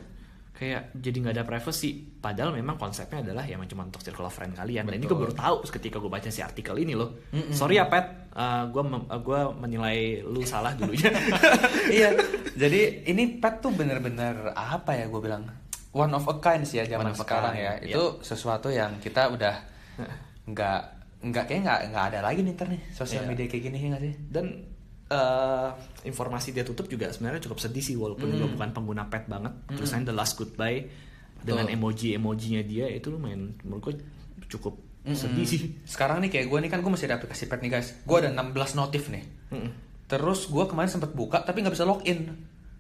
Kayak 0.54 0.94
jadi 0.94 1.16
nggak 1.18 1.34
ada 1.34 1.44
privacy. 1.44 1.90
Padahal 2.22 2.54
memang 2.54 2.78
konsepnya 2.78 3.26
adalah 3.26 3.42
ya 3.42 3.58
cuma 3.66 3.82
untuk 3.82 3.98
circle 4.06 4.30
of 4.30 4.30
friend 4.30 4.54
kalian. 4.54 4.86
Dan 4.86 5.02
ini 5.02 5.04
gue 5.04 5.10
Betul. 5.10 5.30
baru 5.30 5.34
tahu 5.34 5.56
ketika 5.66 5.98
gue 5.98 6.06
baca 6.06 6.30
si 6.30 6.40
artikel 6.46 6.78
ini 6.78 6.94
loh. 6.94 7.26
Sorry 7.50 7.82
ya 7.82 7.90
Pet, 7.90 8.30
gue 8.70 8.82
gua 9.26 9.50
menilai 9.50 10.22
lu 10.22 10.46
salah 10.46 10.70
dulunya. 10.78 11.10
iya. 11.90 12.14
Jadi 12.54 13.10
ini 13.10 13.42
pet 13.42 13.58
tuh 13.58 13.74
bener-bener 13.74 14.54
apa 14.54 14.94
ya 14.94 15.10
gue 15.10 15.18
bilang 15.18 15.42
one 15.90 16.14
of 16.14 16.26
a 16.30 16.38
kind 16.38 16.62
sih 16.62 16.78
ya 16.78 16.86
zaman 16.86 17.10
sekarang 17.14 17.54
kind, 17.54 17.66
ya. 17.66 17.72
iya. 17.82 17.94
Itu 17.98 18.22
sesuatu 18.22 18.70
yang 18.70 19.02
kita 19.02 19.34
udah 19.34 19.54
nggak 20.54 20.80
nggak 21.24 21.44
kayak 21.48 21.60
nggak 21.64 21.80
nggak 21.90 22.04
ada 22.12 22.18
lagi 22.20 22.44
nih 22.44 22.52
ntar 22.52 22.68
nih 22.68 22.82
sosial 22.92 23.24
Iya. 23.24 23.28
media 23.32 23.46
kayak 23.48 23.62
gini 23.64 23.76
ya 23.80 23.86
nggak 23.96 24.02
sih? 24.04 24.14
Dan 24.28 24.46
eh, 25.10 25.68
informasi 26.08 26.56
dia 26.56 26.64
tutup 26.64 26.88
juga 26.88 27.12
sebenarnya 27.12 27.44
cukup 27.44 27.58
sedih 27.60 27.84
sih 27.84 27.96
walaupun 27.96 28.32
gue 28.32 28.48
bukan 28.48 28.70
pengguna 28.72 29.08
pet 29.08 29.28
banget. 29.28 29.52
Tulisannya 29.72 30.08
the 30.08 30.16
last 30.16 30.36
goodbye 30.36 30.84
dengan 31.44 31.68
Betul. 31.68 31.76
emoji 31.76 32.08
emojinya 32.16 32.62
dia 32.64 32.88
itu 32.88 33.12
lumayan 33.12 33.52
menurut 33.60 33.92
gue 33.92 33.94
cukup 34.48 34.80
sedih 35.12 35.44
sih. 35.44 35.60
Sekarang 35.84 36.24
nih 36.24 36.32
kayak 36.32 36.46
gue 36.48 36.58
nih 36.64 36.70
kan 36.72 36.80
gue 36.80 36.88
masih 36.88 37.12
ada 37.12 37.20
aplikasi 37.20 37.44
pet 37.44 37.60
nih 37.60 37.70
guys. 37.76 37.88
Gue 38.08 38.24
ada 38.24 38.32
16 38.32 38.80
notif 38.80 39.12
nih. 39.12 39.24
Mm-mm. 39.52 39.70
Terus 40.08 40.48
gue 40.48 40.64
kemarin 40.64 40.88
sempet 40.88 41.12
buka 41.12 41.44
tapi 41.44 41.60
nggak 41.60 41.76
bisa 41.76 41.84
login. 41.84 42.32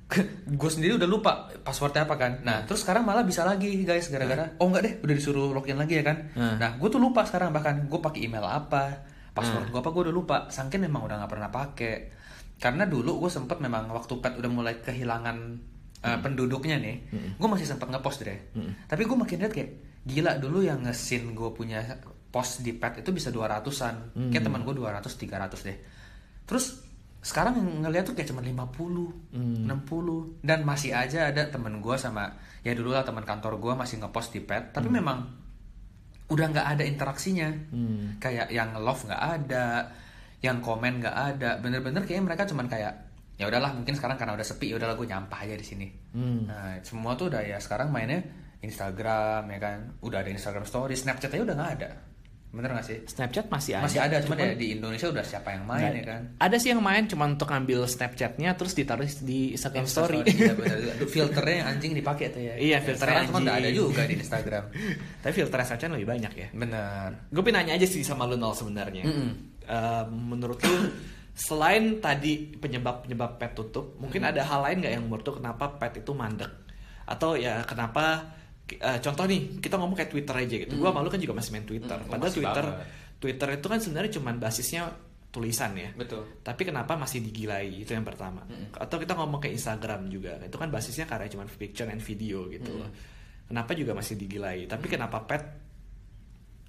gue 0.60 0.70
sendiri 0.70 0.96
udah 0.96 1.08
lupa 1.08 1.52
passwordnya 1.60 2.08
apa 2.08 2.16
kan. 2.16 2.32
Nah 2.40 2.64
terus 2.64 2.80
sekarang 2.80 3.04
malah 3.04 3.24
bisa 3.24 3.44
lagi 3.44 3.84
guys 3.84 4.08
gara-gara 4.08 4.56
oh 4.56 4.68
nggak 4.72 4.82
deh 4.84 4.94
udah 5.04 5.14
disuruh 5.16 5.52
login 5.52 5.76
lagi 5.76 6.00
ya 6.00 6.04
kan. 6.04 6.32
Hmm. 6.32 6.56
Nah 6.56 6.80
gue 6.80 6.88
tuh 6.88 7.00
lupa 7.00 7.28
sekarang 7.28 7.52
bahkan 7.52 7.84
gue 7.84 8.00
pakai 8.00 8.24
email 8.24 8.48
apa 8.48 9.12
password 9.34 9.68
gue 9.74 9.80
apa 9.82 9.90
gue 9.90 10.02
udah 10.08 10.14
lupa. 10.14 10.36
Sangkin 10.48 10.80
memang 10.80 11.04
udah 11.04 11.18
nggak 11.20 11.32
pernah 11.34 11.50
pakai. 11.50 11.94
Karena 12.54 12.86
dulu 12.86 13.26
gue 13.26 13.30
sempet 13.34 13.58
memang 13.58 13.90
waktu 13.90 14.14
pet 14.22 14.38
udah 14.38 14.50
mulai 14.50 14.78
kehilangan 14.78 15.36
uh, 16.06 16.18
penduduknya 16.22 16.78
nih, 16.78 16.96
gue 17.34 17.48
masih 17.50 17.66
sempat 17.66 17.90
ngepost 17.90 18.22
deh. 18.22 18.38
Tapi 18.86 19.02
gue 19.04 19.16
makin 19.18 19.36
lihat 19.42 19.52
kayak 19.52 19.70
gila 20.06 20.38
dulu 20.38 20.62
yang 20.62 20.86
ngesin 20.86 21.34
gue 21.34 21.50
punya 21.50 21.82
post 22.30 22.62
di 22.62 22.70
pet 22.78 23.02
itu 23.02 23.10
bisa 23.10 23.34
200-an. 23.34 24.14
Kayak 24.30 24.44
teman 24.46 24.62
gue 24.62 24.70
200 24.70 25.02
300 25.02 25.66
deh. 25.66 25.78
Terus 26.46 26.66
sekarang 27.24 27.56
yang 27.56 27.88
ngeliat 27.88 28.04
tuh 28.04 28.12
kayak 28.12 28.28
cuma 28.30 28.44
50, 28.44 29.32
60 29.34 30.44
dan 30.44 30.60
masih 30.60 30.92
aja 30.92 31.32
ada 31.32 31.48
temen 31.48 31.80
gue 31.80 31.96
sama 31.96 32.36
ya 32.60 32.76
dulu 32.76 32.92
lah 32.92 33.00
teman 33.00 33.24
kantor 33.24 33.56
gue 33.56 33.72
masih 33.72 33.96
ngepost 34.00 34.36
di 34.36 34.44
pet, 34.44 34.76
tapi 34.76 34.92
memang 34.92 35.43
udah 36.28 36.46
nggak 36.50 36.66
ada 36.76 36.84
interaksinya. 36.84 37.48
Kayak 38.20 38.48
yang 38.48 38.76
love 38.80 39.04
nggak 39.04 39.22
ada, 39.22 39.92
yang 40.40 40.58
komen 40.64 41.04
nggak 41.04 41.16
ada. 41.16 41.50
Bener-bener 41.60 42.04
kayaknya 42.04 42.24
mereka 42.32 42.44
cuman 42.48 42.66
kayak 42.68 42.92
ya 43.34 43.50
udahlah 43.50 43.74
mungkin 43.74 43.98
sekarang 43.98 44.14
karena 44.14 44.38
udah 44.38 44.46
sepi 44.46 44.70
ya 44.70 44.78
udahlah 44.78 44.94
gue 44.94 45.08
nyampah 45.10 45.38
aja 45.44 45.54
di 45.58 45.66
sini. 45.66 45.86
Hmm. 46.14 46.46
Nah, 46.46 46.78
semua 46.86 47.18
tuh 47.18 47.34
udah 47.34 47.42
ya 47.42 47.58
sekarang 47.58 47.90
mainnya 47.90 48.22
Instagram 48.62 49.50
ya 49.50 49.58
kan. 49.60 49.78
Udah 50.00 50.22
ada 50.22 50.30
Instagram 50.30 50.64
Story, 50.64 50.94
Snapchat 50.96 51.34
aja 51.34 51.42
udah 51.42 51.56
nggak 51.56 51.72
ada. 51.80 51.90
Bener 52.54 52.70
gak 52.70 52.86
sih? 52.86 52.98
Snapchat 53.04 53.50
masih 53.50 53.74
ada. 53.74 53.84
Masih 53.84 53.98
ada, 53.98 54.16
cuman 54.18 54.36
ya 54.38 54.54
di 54.54 54.66
Indonesia 54.72 55.06
udah 55.06 55.20
siapa 55.20 55.50
yang 55.50 55.64
main 55.64 55.82
Nggak- 55.84 55.96
ya 55.96 56.04
kan? 56.06 56.20
Ada 56.38 56.56
sih 56.56 56.70
yang 56.70 56.80
main 56.80 57.04
cuma 57.04 57.26
untuk 57.26 57.46
ngambil 57.46 57.82
Snapchatnya 57.84 58.50
terus 58.54 58.72
ditaruh 58.72 59.02
di 59.20 59.52
Instagram 59.52 59.82
Insta 59.82 60.00
Story. 60.00 60.22
Iya 60.24 60.54
benar. 60.58 60.76
Aduh, 60.94 61.06
Filternya 61.06 61.54
yang 61.56 61.68
anjing 61.68 61.92
dipakai 61.92 62.26
tuh 62.28 62.40
ya. 62.40 62.54
Iya, 62.54 62.70
Ya, 62.70 62.78
filternya 62.80 62.96
sekarang 63.20 63.26
cuma 63.28 63.38
nggak 63.40 63.56
ada 63.56 63.62
anjing. 63.64 63.76
juga 63.76 64.02
di 64.04 64.14
Instagram. 64.16 64.64
Tapi 65.22 65.32
filter 65.34 65.58
Snapchat 65.60 65.90
lebih 65.90 66.08
banyak 66.08 66.32
ya. 66.32 66.48
Bener. 66.50 67.08
Gue 67.28 67.42
pengen 67.42 67.56
nanya 67.60 67.72
aja 67.74 67.86
sih 67.86 68.00
sama 68.00 68.24
lu 68.24 68.34
nol 68.34 68.52
sebenarnya. 68.52 69.02
Mm-mm. 69.02 69.30
Eh, 69.60 70.04
menurut 70.08 70.60
lu 70.60 70.76
selain 71.32 71.98
tadi 71.98 72.54
penyebab 72.54 73.02
penyebab 73.02 73.36
pet 73.36 73.52
tutup, 73.52 73.98
mungkin 73.98 74.22
ada 74.22 74.38
hal 74.40 74.62
lain 74.62 74.78
nggak 74.78 74.92
yang 74.92 75.04
menurut 75.04 75.24
lu 75.24 75.34
kenapa 75.34 75.74
pet 75.74 75.98
itu 75.98 76.12
mandek? 76.12 76.52
Atau 77.04 77.34
ya 77.34 77.60
kenapa? 77.62 78.30
Eh, 78.68 78.98
contoh 79.00 79.24
nih 79.28 79.60
kita 79.60 79.76
ngomong 79.76 79.96
kayak 79.96 80.10
Twitter 80.10 80.34
aja 80.34 80.54
gitu. 80.66 80.74
Gua 80.80 80.90
malu 80.90 81.08
kan 81.12 81.20
juga 81.20 81.36
masih 81.36 81.50
main 81.52 81.66
Twitter. 81.68 81.98
Mm, 82.00 82.10
Padahal 82.10 82.32
Twitter 82.32 82.66
banget. 82.66 82.86
Twitter 83.20 83.48
itu 83.56 83.66
kan 83.68 83.78
sebenarnya 83.80 84.12
cuma 84.20 84.30
basisnya 84.36 84.82
tulisan 85.34 85.74
ya. 85.74 85.90
Betul. 85.98 86.22
Tapi 86.46 86.62
kenapa 86.62 86.94
masih 86.94 87.18
digilai? 87.18 87.66
Itu 87.66 87.96
yang 87.96 88.06
pertama. 88.06 88.46
Atau 88.78 89.02
kita 89.02 89.18
ngomong 89.18 89.42
ke 89.42 89.50
Instagram 89.50 90.06
juga. 90.06 90.38
Itu 90.44 90.60
kan 90.60 90.70
basisnya 90.70 91.10
karya 91.10 91.26
cuma 91.26 91.42
picture 91.48 91.90
and 91.90 91.98
video 91.98 92.46
gitu 92.52 92.70
loh. 92.70 92.90
Kenapa 93.44 93.74
juga 93.74 93.92
masih 93.92 94.14
digilai? 94.16 94.64
Tapi 94.70 94.86
kenapa 94.86 95.20
pet 95.26 95.63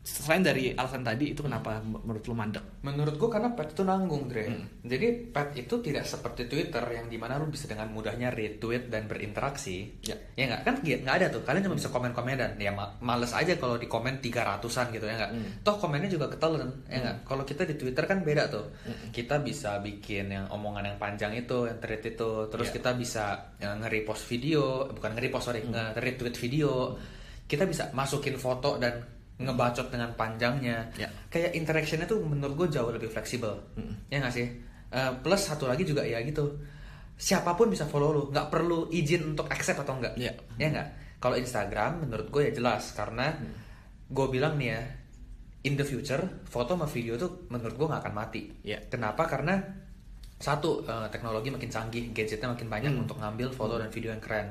selain 0.05 0.45
dari 0.45 0.69
alasan 0.69 1.01
tadi 1.01 1.33
itu 1.33 1.41
kenapa 1.41 1.81
menurut 1.81 2.21
lu 2.29 2.37
mandek? 2.37 2.61
Menurut 2.85 3.17
gua 3.17 3.29
karena 3.33 3.57
pet 3.57 3.73
itu 3.73 3.81
nanggung, 3.81 4.29
Dre. 4.29 4.45
Jadi 4.85 5.33
pet 5.33 5.57
itu 5.57 5.81
tidak 5.81 6.05
seperti 6.05 6.45
Twitter 6.45 6.85
yang 6.93 7.09
di 7.09 7.17
mana 7.17 7.41
lu 7.41 7.49
bisa 7.49 7.65
dengan 7.65 7.89
mudahnya 7.89 8.29
retweet 8.29 8.93
dan 8.93 9.09
berinteraksi. 9.09 9.97
Ya. 10.05 10.13
Ya 10.37 10.45
nggak 10.45 10.61
kan 10.61 10.75
nggak 10.85 11.15
ada 11.17 11.33
tuh. 11.33 11.41
Kalian 11.41 11.65
cuma 11.65 11.81
bisa 11.81 11.89
komen-komen 11.89 12.37
dan 12.37 12.53
ya 12.61 12.69
ma- 12.69 12.93
males 13.01 13.33
aja 13.33 13.57
kalau 13.57 13.81
di 13.81 13.89
komen 13.89 14.21
300-an 14.21 14.93
gitu 14.93 15.09
ya 15.09 15.17
nggak. 15.17 15.31
Toh 15.65 15.75
komennya 15.81 16.07
juga 16.07 16.29
ketelan 16.29 16.69
ya 16.85 17.01
nggak. 17.01 17.17
Kalau 17.25 17.41
kita 17.41 17.65
di 17.65 17.73
Twitter 17.73 18.05
kan 18.05 18.21
beda 18.21 18.45
tuh. 18.45 18.69
Kita 19.09 19.41
bisa 19.41 19.81
bikin 19.81 20.29
yang 20.29 20.45
omongan 20.53 20.85
yang 20.85 20.97
panjang 21.01 21.33
itu, 21.33 21.65
yang 21.65 21.81
thread 21.81 22.05
itu. 22.05 22.45
Terus 22.53 22.69
Ya. 22.69 22.73
kita 22.77 22.93
bisa 22.93 23.25
ya, 23.57 23.73
nge-repost 23.73 24.29
video, 24.29 24.85
bukan 24.93 25.17
nge-repost 25.17 25.49
sorry, 25.49 25.65
nge-retweet 25.65 26.37
video. 26.37 26.93
Kita 27.49 27.65
bisa 27.65 27.89
masukin 27.89 28.37
foto 28.37 28.77
dan 28.77 29.14
ngebacot 29.35 29.91
dengan 29.91 30.15
panjangnya. 30.15 30.87
Ya. 30.95 31.11
kayak 31.27 31.51
interactionnya 31.59 32.07
tuh 32.07 32.23
menurut 32.23 32.55
gue 32.65 32.79
jauh 32.79 32.87
lebih 32.87 33.11
fleksibel. 33.11 33.51
Ya 34.07 34.23
nggak 34.23 34.31
sih? 34.35 34.47
Eh, 34.95 35.11
plus 35.19 35.41
satu 35.43 35.67
lagi 35.67 35.83
juga 35.83 36.07
ya 36.07 36.23
gitu. 36.23 36.55
Siapa 37.15 37.55
pun 37.55 37.67
bisa 37.67 37.87
follow 37.87 38.11
lu 38.11 38.23
nggak 38.31 38.47
perlu 38.47 38.87
izin 38.91 39.35
untuk 39.35 39.47
accept 39.51 39.83
atau 39.83 39.99
enggak 39.99 40.15
Ya. 40.15 40.31
ya 40.55 40.67
nggak? 40.71 41.19
Kalau 41.19 41.35
Instagram 41.35 42.07
menurut 42.07 42.27
gue 42.31 42.47
ya 42.47 42.51
jelas 42.55 42.95
karena 42.95 43.35
gue 44.05 44.25
bilang 44.31 44.55
nih 44.55 44.69
ya 44.71 44.81
in 45.65 45.73
the 45.73 45.83
future 45.83 46.21
foto 46.45 46.77
sama 46.77 46.85
video 46.85 47.17
tuh 47.17 47.49
menurut 47.51 47.75
gue 47.75 47.87
nggak 47.91 48.01
akan 48.07 48.13
mati. 48.15 48.41
Ya. 48.63 48.79
kenapa? 48.87 49.27
Karena 49.27 49.59
satu 50.39 50.83
eh, 50.87 51.07
teknologi 51.11 51.51
makin 51.51 51.67
canggih 51.67 52.11
gadgetnya 52.15 52.55
makin 52.55 52.67
banyak 52.71 52.91
untuk 52.95 53.19
ngambil 53.19 53.51
foto 53.51 53.75
dan 53.75 53.91
video 53.91 54.15
yang 54.15 54.23
keren. 54.23 54.47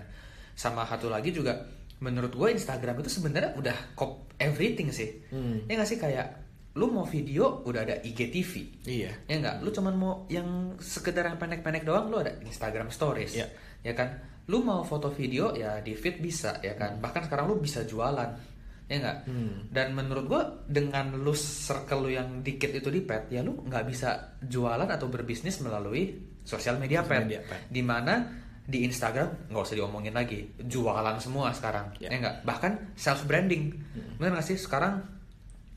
Sama 0.52 0.84
satu 0.84 1.08
lagi 1.08 1.32
juga 1.32 1.56
menurut 2.04 2.30
gue 2.30 2.48
Instagram 2.52 3.00
itu 3.00 3.08
sebenarnya 3.10 3.56
udah 3.56 3.96
cop 3.96 4.28
everything 4.36 4.92
sih. 4.92 5.24
Hmm. 5.32 5.64
ya 5.64 5.72
nggak 5.74 5.88
sih? 5.88 5.96
Kayak 5.96 6.44
lu 6.74 6.90
mau 6.90 7.06
video 7.06 7.62
udah 7.62 7.80
ada 7.80 7.96
IGTV 7.98 8.82
Iya. 8.84 9.10
ya 9.24 9.34
nggak? 9.38 9.56
Lu 9.62 9.70
cuman 9.70 9.94
mau 9.94 10.12
yang 10.28 10.74
sekedar 10.76 11.24
yang 11.24 11.38
pendek-pendek 11.38 11.82
doang 11.82 12.10
lu 12.10 12.18
ada 12.18 12.36
Instagram 12.40 12.90
Stories. 12.90 13.32
Iya. 13.32 13.48
ya 13.80 13.92
kan? 13.92 14.20
Lu 14.44 14.60
mau 14.60 14.82
foto 14.82 15.08
video 15.08 15.54
ya 15.54 15.80
di 15.80 15.94
feed 15.94 16.20
bisa 16.20 16.60
ya 16.60 16.74
kan? 16.74 16.98
Bahkan 16.98 17.24
sekarang 17.24 17.46
lu 17.46 17.56
bisa 17.56 17.82
jualan. 17.82 18.52
Ya 18.84 19.00
nggak? 19.00 19.18
Hmm. 19.24 19.72
dan 19.72 19.96
menurut 19.96 20.28
gua 20.28 20.42
dengan 20.68 21.16
lu 21.16 21.32
circle 21.32 22.04
lu 22.04 22.10
yang 22.12 22.44
dikit 22.44 22.68
itu 22.68 22.92
di 22.92 23.00
pet 23.00 23.32
ya 23.32 23.40
lu 23.40 23.64
nggak 23.64 23.84
bisa 23.88 24.36
jualan 24.44 24.84
atau 24.84 25.08
berbisnis 25.08 25.56
melalui 25.58 26.12
sosial 26.44 26.76
media 26.76 27.00
Sosial 27.00 27.08
pet. 27.08 27.24
media 27.24 27.40
pet. 27.40 27.60
di 27.72 27.80
mana 27.80 28.43
di 28.64 28.82
Instagram 28.82 29.52
nggak 29.52 29.60
usah 29.62 29.76
diomongin 29.76 30.12
lagi. 30.12 30.48
Jualan 30.58 31.16
semua 31.18 31.52
sekarang 31.52 31.92
Ya. 32.00 32.08
ya 32.08 32.16
nggak? 32.18 32.36
Bahkan 32.42 32.72
self 32.96 33.24
branding. 33.24 33.76
Bener 34.16 34.32
nggak 34.32 34.46
sih? 34.46 34.56
Sekarang 34.56 35.04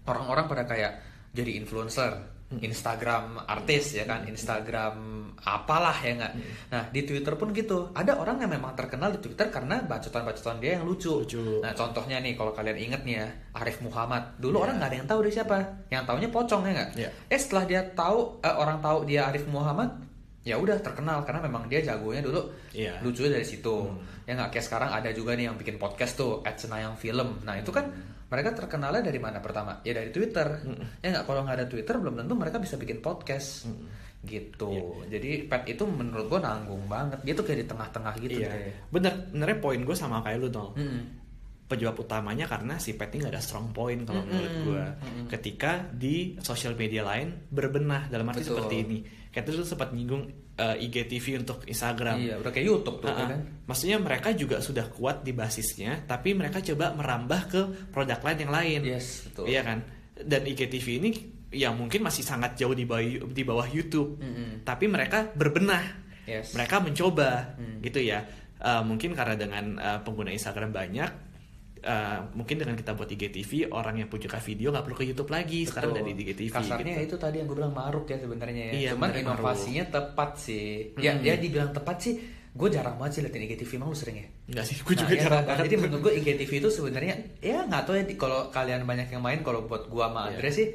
orang-orang 0.03 0.47
pada 0.47 0.63
kayak 0.63 0.93
jadi 1.31 1.59
influencer 1.59 2.15
Instagram 2.47 3.43
artis 3.43 3.91
ya 3.91 4.07
kan? 4.07 4.23
Instagram 4.23 4.95
apalah 5.37 5.99
ya 5.99 6.15
nggak? 6.15 6.33
Nah 6.71 6.83
di 6.87 7.03
Twitter 7.03 7.35
pun 7.35 7.51
gitu. 7.51 7.91
Ada 7.91 8.15
orang 8.15 8.39
yang 8.39 8.47
memang 8.49 8.71
terkenal 8.71 9.11
di 9.11 9.19
Twitter 9.19 9.51
karena 9.51 9.83
bacotan-bacotan 9.83 10.57
dia 10.57 10.79
yang 10.79 10.87
lucu, 10.87 11.27
Lucu. 11.27 11.59
nah 11.59 11.75
contohnya 11.75 12.23
nih 12.23 12.33
kalau 12.33 12.55
kalian 12.55 12.79
inget 12.79 13.03
nih 13.03 13.19
ya 13.19 13.27
Arif 13.53 13.83
Muhammad. 13.83 14.39
Dulu 14.39 14.57
Ya. 14.57 14.63
orang 14.63 14.75
nggak 14.79 14.89
ada 14.89 14.97
yang 14.97 15.09
tahu 15.11 15.19
dia 15.27 15.33
siapa. 15.35 15.55
Yang 15.91 16.03
taunya 16.07 16.29
pocong 16.31 16.61
ya 16.63 16.71
nggak? 16.71 16.89
Ya. 16.95 17.09
eh 17.27 17.35
setelah 17.35 17.63
dia 17.67 17.81
tahu 17.91 18.39
eh, 18.39 18.55
orang 18.55 18.79
tahu 18.79 18.97
dia 19.03 19.27
Arif 19.27 19.43
Muhammad 19.45 20.06
ya 20.47 20.55
udah 20.55 20.79
terkenal 20.79 21.27
karena 21.27 21.43
memang 21.43 21.67
dia 21.67 21.83
jagonya 21.83 22.23
dulu 22.23 22.39
Iya. 22.71 23.03
lucu 23.03 23.27
dari 23.27 23.43
situ 23.43 23.83
ya 24.23 24.31
nggak 24.33 24.49
kayak 24.49 24.63
sekarang 24.63 24.89
ada 24.89 25.11
juga 25.11 25.35
nih 25.35 25.51
yang 25.51 25.59
bikin 25.59 25.75
podcast 25.75 26.15
tuh 26.15 26.39
at 26.41 26.55
Senayang 26.55 26.95
Film 26.95 27.43
nah 27.43 27.53
itu 27.53 27.67
kan 27.67 27.91
mereka 28.27 28.55
terkenalnya 28.55 29.03
dari 29.03 29.19
mana 29.19 29.39
pertama 29.39 29.83
ya 29.83 29.91
dari 29.91 30.07
Twitter 30.09 30.47
ya 30.99 31.07
nggak 31.11 31.23
kalau 31.23 31.43
nggak 31.43 31.57
ada 31.57 31.67
Twitter 31.67 31.95
belum 31.95 32.15
tentu 32.17 32.33
mereka 32.33 32.57
bisa 32.57 32.75
bikin 32.75 32.99
podcast 32.99 33.67
gitu 34.23 34.71
jadi 35.05 35.45
pet 35.45 35.63
itu 35.69 35.83
menurut 35.83 36.27
gua 36.27 36.41
nanggung 36.41 36.83
banget 36.85 37.19
dia 37.21 37.33
tuh 37.33 37.43
kayak 37.43 37.63
di 37.63 37.67
tengah-tengah 37.67 38.13
gitu 38.17 38.39
Iya. 38.39 38.49
deh. 38.49 38.73
Bener, 38.89 39.13
benernya 39.29 39.57
poin 39.57 39.79
gue 39.79 39.95
sama 39.95 40.19
kayak 40.19 40.39
lu 40.41 40.49
nol. 40.49 40.73
Mm-mm. 40.75 41.03
Penyebab 41.67 41.99
utamanya 41.99 42.47
karena 42.47 42.75
si 42.75 42.95
pet 42.95 43.11
ini 43.11 43.23
gak 43.23 43.35
ada 43.35 43.43
strong 43.43 43.71
point 43.71 44.03
kalau 44.03 44.19
Mm-mm. 44.19 44.31
menurut 44.31 44.55
gue. 44.65 44.83
Ketika 45.29 45.85
di 45.91 46.35
sosial 46.39 46.73
media 46.73 47.03
lain 47.03 47.47
berbenah 47.47 48.07
dalam 48.07 48.27
arti 48.27 48.41
Betul. 48.41 48.51
seperti 48.57 48.75
ini. 48.81 48.97
Kayak 49.37 49.53
itu 49.53 49.61
tuh 49.61 49.69
sempat 49.69 49.93
nyinggung 49.93 50.25
eh, 50.57 50.81
IGTV 50.89 51.45
untuk 51.45 51.61
Instagram. 51.69 52.17
iya 52.17 52.41
udah 52.41 52.49
kayak 52.49 52.65
YouTube 52.65 52.97
tuh 53.05 53.13
ya 53.13 53.21
ah. 53.21 53.29
kan 53.29 53.39
Maksudnya 53.69 53.97
mereka 54.01 54.33
juga 54.33 54.57
sudah 54.57 54.89
kuat 54.89 55.21
di 55.21 55.29
basisnya, 55.29 56.01
tapi 56.09 56.33
mereka 56.33 56.57
coba 56.65 56.97
merambah 56.97 57.41
ke 57.45 57.61
produk 57.93 58.17
lain 58.25 58.39
yang 58.41 58.53
lain. 58.55 58.79
Yes, 58.81 59.29
betul. 59.29 59.45
Iya 59.45 59.61
kan? 59.61 59.85
Dan 60.17 60.41
IGTV 60.49 60.87
ini 60.97 61.09
ya 61.53 61.69
mungkin 61.69 62.01
masih 62.01 62.25
sangat 62.25 62.57
jauh 62.57 62.73
di 62.73 62.89
bawah 62.89 63.05
di 63.29 63.43
bawah 63.45 63.67
YouTube. 63.69 64.17
Mm-mm. 64.17 64.65
Tapi 64.65 64.89
mereka 64.89 65.29
berbenah. 65.29 65.85
Yes. 66.25 66.57
Mereka 66.57 66.81
mencoba 66.81 67.53
Hmm. 67.59 67.77
gitu 67.85 68.01
ya. 68.01 68.25
Eh, 68.57 68.81
mungkin 68.81 69.13
karena 69.13 69.37
dengan 69.37 69.77
eh, 69.77 69.99
pengguna 70.01 70.33
Instagram 70.33 70.73
banyak 70.73 71.26
eh, 71.87 72.19
mungkin 72.33 72.55
dengan 72.57 72.75
kita 72.75 72.91
buat 72.91 73.07
IGTV 73.07 73.51
orang 73.69 73.95
yang 73.97 74.07
punya 74.07 74.27
video 74.37 74.67
nggak 74.69 74.83
perlu 74.83 74.95
ke 74.95 75.05
YouTube 75.05 75.29
lagi 75.29 75.63
sekarang 75.63 75.89
Betul. 75.89 76.03
dari 76.03 76.11
IGTV 76.21 76.51
Kasarnya 76.51 76.95
gitu. 76.97 77.07
itu 77.07 77.15
tadi 77.17 77.35
yang 77.37 77.47
gue 77.47 77.55
bilang 77.55 77.71
maruk 77.71 78.05
ya 78.05 78.17
sebenarnya 78.17 78.63
ya. 78.67 78.73
Iya, 78.75 78.89
Cuman 78.91 79.09
inovasinya 79.13 79.85
tepat 79.87 80.29
sih. 80.37 80.91
Ya 80.95 81.11
Mm. 81.11 81.21
dia 81.21 81.35
dibilang 81.37 81.71
tepat 81.71 81.97
sih. 81.99 82.13
Gue 82.51 82.67
jarang 82.67 82.97
banget 82.97 83.11
sih 83.13 83.21
liatin 83.21 83.43
IGTV 83.43 83.71
emang 83.75 83.89
lu 83.89 83.95
sering 83.95 84.17
ya? 84.17 84.27
Enggak 84.47 84.65
sih, 84.65 84.75
gue 84.77 84.89
Nah, 84.89 84.99
juga 84.99 85.13
iya 85.13 85.21
jarang 85.21 85.37
kan? 85.37 85.47
banget. 85.47 85.63
Jadi 85.63 85.75
menurut 85.77 86.01
gue 86.01 86.13
IGTV 86.17 86.51
itu 86.57 86.69
sebenarnya 86.69 87.13
ya 87.39 87.57
nggak 87.63 87.81
tahu 87.83 87.95
ya 87.95 88.03
kalau 88.15 88.39
kalian 88.49 88.81
banyak 88.83 89.07
yang 89.07 89.21
main 89.21 89.39
kalau 89.39 89.63
buat 89.63 89.85
gua 89.87 90.09
sama 90.09 90.21
Iya. 90.25 90.29
Andre 90.33 90.49
sih 90.51 90.67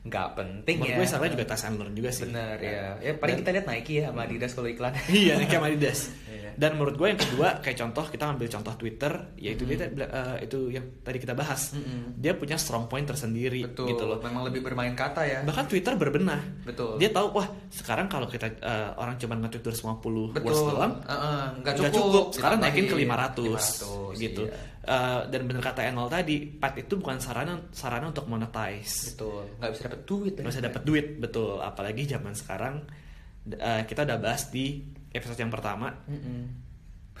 nggak 0.00 0.28
penting 0.32 0.76
Menurut 0.78 0.92
ya. 0.92 0.96
gue 0.96 1.04
Instagram 1.04 1.30
juga 1.30 1.44
test 1.46 1.64
and 1.66 1.76
learn 1.76 1.92
juga 1.92 2.10
sih. 2.10 2.24
Bener 2.24 2.56
ya. 2.56 2.84
Ya 2.98 3.12
paling 3.14 3.36
kita 3.36 3.50
lihat 3.50 3.66
Nike 3.66 3.92
ya 3.94 4.08
sama 4.08 4.20
Adidas 4.22 4.52
kalau 4.52 4.68
iklan. 4.68 4.92
iya 5.10 5.32
Nike 5.34 5.52
sama 5.52 5.66
Adidas 5.66 6.00
Iya. 6.50 6.58
dan 6.58 6.70
menurut 6.74 6.94
gue 6.94 7.06
yang 7.06 7.20
kedua 7.20 7.48
kayak 7.58 7.78
contoh 7.78 8.04
kita 8.06 8.24
ambil 8.26 8.46
contoh 8.46 8.74
Twitter 8.74 9.12
yaitu 9.38 9.62
dia 9.64 9.86
eh, 9.86 10.36
itu 10.42 10.58
yang 10.68 10.84
tadi 11.00 11.18
kita 11.18 11.32
bahas 11.32 11.72
Mm-mm. 11.72 12.18
dia 12.18 12.34
punya 12.34 12.54
strong 12.54 12.84
point 12.84 13.04
tersendiri 13.04 13.62
Betul. 13.64 13.94
gitu 13.94 14.04
loh 14.04 14.18
Memang 14.20 14.44
lebih 14.46 14.60
bermain 14.60 14.92
kata 14.92 15.22
ya. 15.22 15.40
bahkan 15.42 15.64
Twitter 15.64 15.94
berbenah 15.94 16.42
Betul. 16.62 16.98
dia 16.98 17.08
tahu 17.08 17.30
wah 17.32 17.46
sekarang 17.70 18.06
kalau 18.06 18.26
kita 18.26 18.50
eh, 18.50 18.90
orang 18.94 19.14
cuma 19.16 19.38
nge-tweet 19.38 19.62
250 19.62 20.34
Betul. 20.34 20.42
words 20.42 20.62
doang 20.66 20.92
nggak 21.00 21.62
nggak 21.62 21.74
cukup. 21.76 21.94
cukup, 21.94 22.24
sekarang 22.34 22.58
naikin 22.58 22.84
ke 22.84 22.94
Ditambahin 22.96 23.32
500, 23.38 24.16
500, 24.16 24.18
gitu 24.18 24.42
iya. 24.44 24.54
Eh, 24.80 25.20
dan 25.28 25.44
bener 25.44 25.60
kata 25.60 25.84
Enol 25.84 26.08
tadi 26.08 26.40
pet 26.48 26.72
itu 26.80 26.96
bukan 26.96 27.20
sarana 27.20 27.68
sarana 27.70 28.08
untuk 28.08 28.24
monetize 28.24 29.12
Betul. 29.12 29.44
Nggak 29.60 29.70
bisa 29.70 29.82
dapet 29.84 30.00
duit. 30.02 30.32
nggak 30.34 30.50
bisa 30.50 30.62
dapat 30.64 30.82
duit 30.82 31.06
betul 31.16 31.60
apalagi 31.60 32.02
zaman 32.08 32.32
sekarang 32.32 32.74
eh, 33.52 33.82
kita 33.84 34.02
udah 34.02 34.18
bahas 34.18 34.48
di 34.48 34.78
episode 35.08 35.38
yang 35.38 35.48
pertama 35.48 35.90
Mm-mm. 36.04 36.42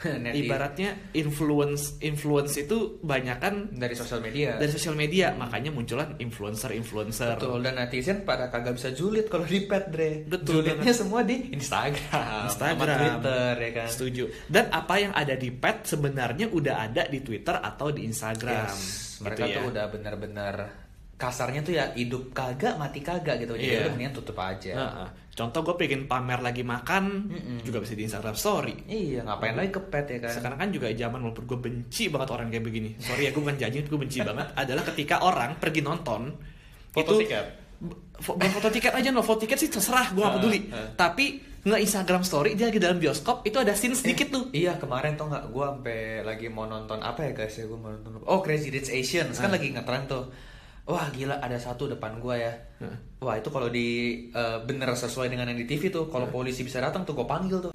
Neti- 0.00 0.48
ibaratnya 0.48 1.12
influence 1.12 2.00
influence 2.00 2.56
itu 2.56 2.96
banyak 3.00 3.36
kan 3.36 3.68
dari 3.68 3.92
sosial 3.92 4.18
media. 4.18 4.56
dari 4.56 4.72
sosial 4.72 4.96
media 4.96 5.28
makanya 5.30 5.68
munculan 5.68 6.16
influencer 6.16 6.72
influencer 6.72 7.36
Betul 7.36 7.60
dan 7.60 7.76
netizen 7.76 8.24
pada 8.24 8.48
kagak 8.48 8.80
bisa 8.80 8.88
julid 8.90 9.28
kalau 9.28 9.44
di 9.44 9.60
pet 9.62 9.92
Dre. 9.92 10.24
Betul 10.24 10.64
Julidnya 10.64 10.94
semua 10.94 11.20
di 11.20 11.52
Instagram, 11.52 12.48
Instagram 12.48 12.80
sama 12.80 12.96
Twitter 12.96 13.52
ya 13.58 13.70
kan. 13.76 13.88
setuju 13.88 14.24
dan 14.46 14.64
apa 14.70 14.94
yang 14.96 15.12
ada 15.12 15.34
di 15.36 15.50
pet 15.52 15.84
sebenarnya 15.84 16.46
udah 16.48 16.74
ada 16.80 17.02
di 17.04 17.20
Twitter 17.20 17.54
atau 17.54 17.92
di 17.92 18.00
Instagram 18.02 18.72
Yes, 18.72 19.20
Gitu 19.20 19.28
mereka 19.28 19.44
ya. 19.44 19.56
tuh 19.60 19.64
udah 19.68 19.84
benar-benar 19.86 20.54
kasarnya 21.20 21.60
tuh 21.60 21.76
ya 21.76 21.92
hidup 21.92 22.32
kagak 22.32 22.74
mati 22.74 22.98
kagak 22.98 23.36
gitu. 23.38 23.52
Jadi 23.52 23.68
Iya. 23.68 23.80
udah 23.82 23.92
mendingan 23.92 24.14
tutup 24.16 24.36
aja. 24.36 24.72
Heeh. 24.72 25.08
Contoh 25.30 25.60
gue 25.62 25.74
pengen 25.76 26.04
pamer 26.04 26.40
lagi 26.40 26.60
makan 26.60 27.28
Mm-mm. 27.28 27.58
juga 27.60 27.78
bisa 27.78 27.92
di 27.92 28.02
Instagram 28.02 28.32
Story. 28.32 28.74
Iya, 28.84 29.22
ngapain 29.22 29.52
lagi 29.52 29.70
ke 29.70 29.80
pet 29.82 30.08
ya 30.08 30.18
kan? 30.18 30.32
Sekarang 30.32 30.58
kan 30.58 30.68
juga 30.68 30.88
zaman 30.90 31.20
walaupun 31.20 31.44
gue 31.44 31.58
benci 31.60 32.08
banget 32.08 32.28
orang 32.30 32.48
kayak 32.48 32.60
begini. 32.62 32.90
Sorry 32.96 33.24
ya 33.24 33.30
gue 33.30 33.38
bukan 33.38 33.54
janji, 33.54 33.78
gue 33.80 33.98
benci 33.98 34.18
banget. 34.20 34.48
Adalah 34.58 34.82
ketika 34.82 35.20
orang 35.20 35.56
pergi 35.56 35.80
nonton 35.80 36.32
Foto 36.90 37.14
itu 37.14 37.28
tiket. 37.28 37.46
Fo- 38.16 38.34
bukan 38.34 38.50
foto 38.50 38.68
tiket 38.68 38.92
aja 38.92 39.08
no 39.08 39.20
foto 39.20 39.40
tiket 39.40 39.56
sih 39.56 39.68
terserah 39.68 40.10
gue 40.10 40.20
gak 40.20 40.34
peduli. 40.36 40.60
ah. 40.68 40.92
Tapi 40.94 41.26
nge 41.60 41.76
Instagram 41.78 42.20
Story 42.20 42.52
dia 42.52 42.66
lagi 42.66 42.76
dalam 42.76 42.96
bioskop 42.96 43.40
itu 43.42 43.56
ada 43.56 43.72
scene 43.72 43.94
sedikit 43.94 44.28
tuh. 44.28 44.44
Iya 44.50 44.76
kemarin 44.76 45.14
tuh 45.14 45.24
nggak 45.26 45.48
gue 45.48 45.64
sampai 45.66 45.98
lagi 46.20 46.46
mau 46.48 46.64
nonton 46.64 46.98
apa 46.98 47.20
ya 47.22 47.32
guys 47.34 47.54
ya 47.54 47.64
gue 47.64 47.76
mau 47.76 47.88
nonton 47.88 48.20
oh 48.20 48.40
Crazy 48.40 48.68
Rich 48.68 48.90
Asians 48.90 49.32
kan 49.34 49.48
Ah. 49.48 49.54
lagi 49.54 49.70
ngetren 49.70 50.04
tuh 50.04 50.28
wah 50.82 51.06
gila 51.10 51.36
ada 51.36 51.56
satu 51.56 51.86
depan 51.86 52.16
gue 52.16 52.36
ya 52.36 52.52
Ah. 52.80 52.96
wah 53.20 53.36
itu 53.36 53.48
kalau 53.48 53.68
di 53.68 53.86
eh, 54.26 54.58
bener 54.62 54.88
sesuai 54.90 55.28
dengan 55.28 55.44
yang 55.46 55.58
di 55.58 55.66
TV 55.66 55.88
tuh 55.88 56.08
kalau 56.08 56.24
Ah. 56.24 56.32
polisi 56.32 56.62
bisa 56.62 56.78
datang 56.78 57.02
tuh 57.02 57.12
gue 57.12 57.24
panggil 57.24 57.60
tuh 57.60 57.72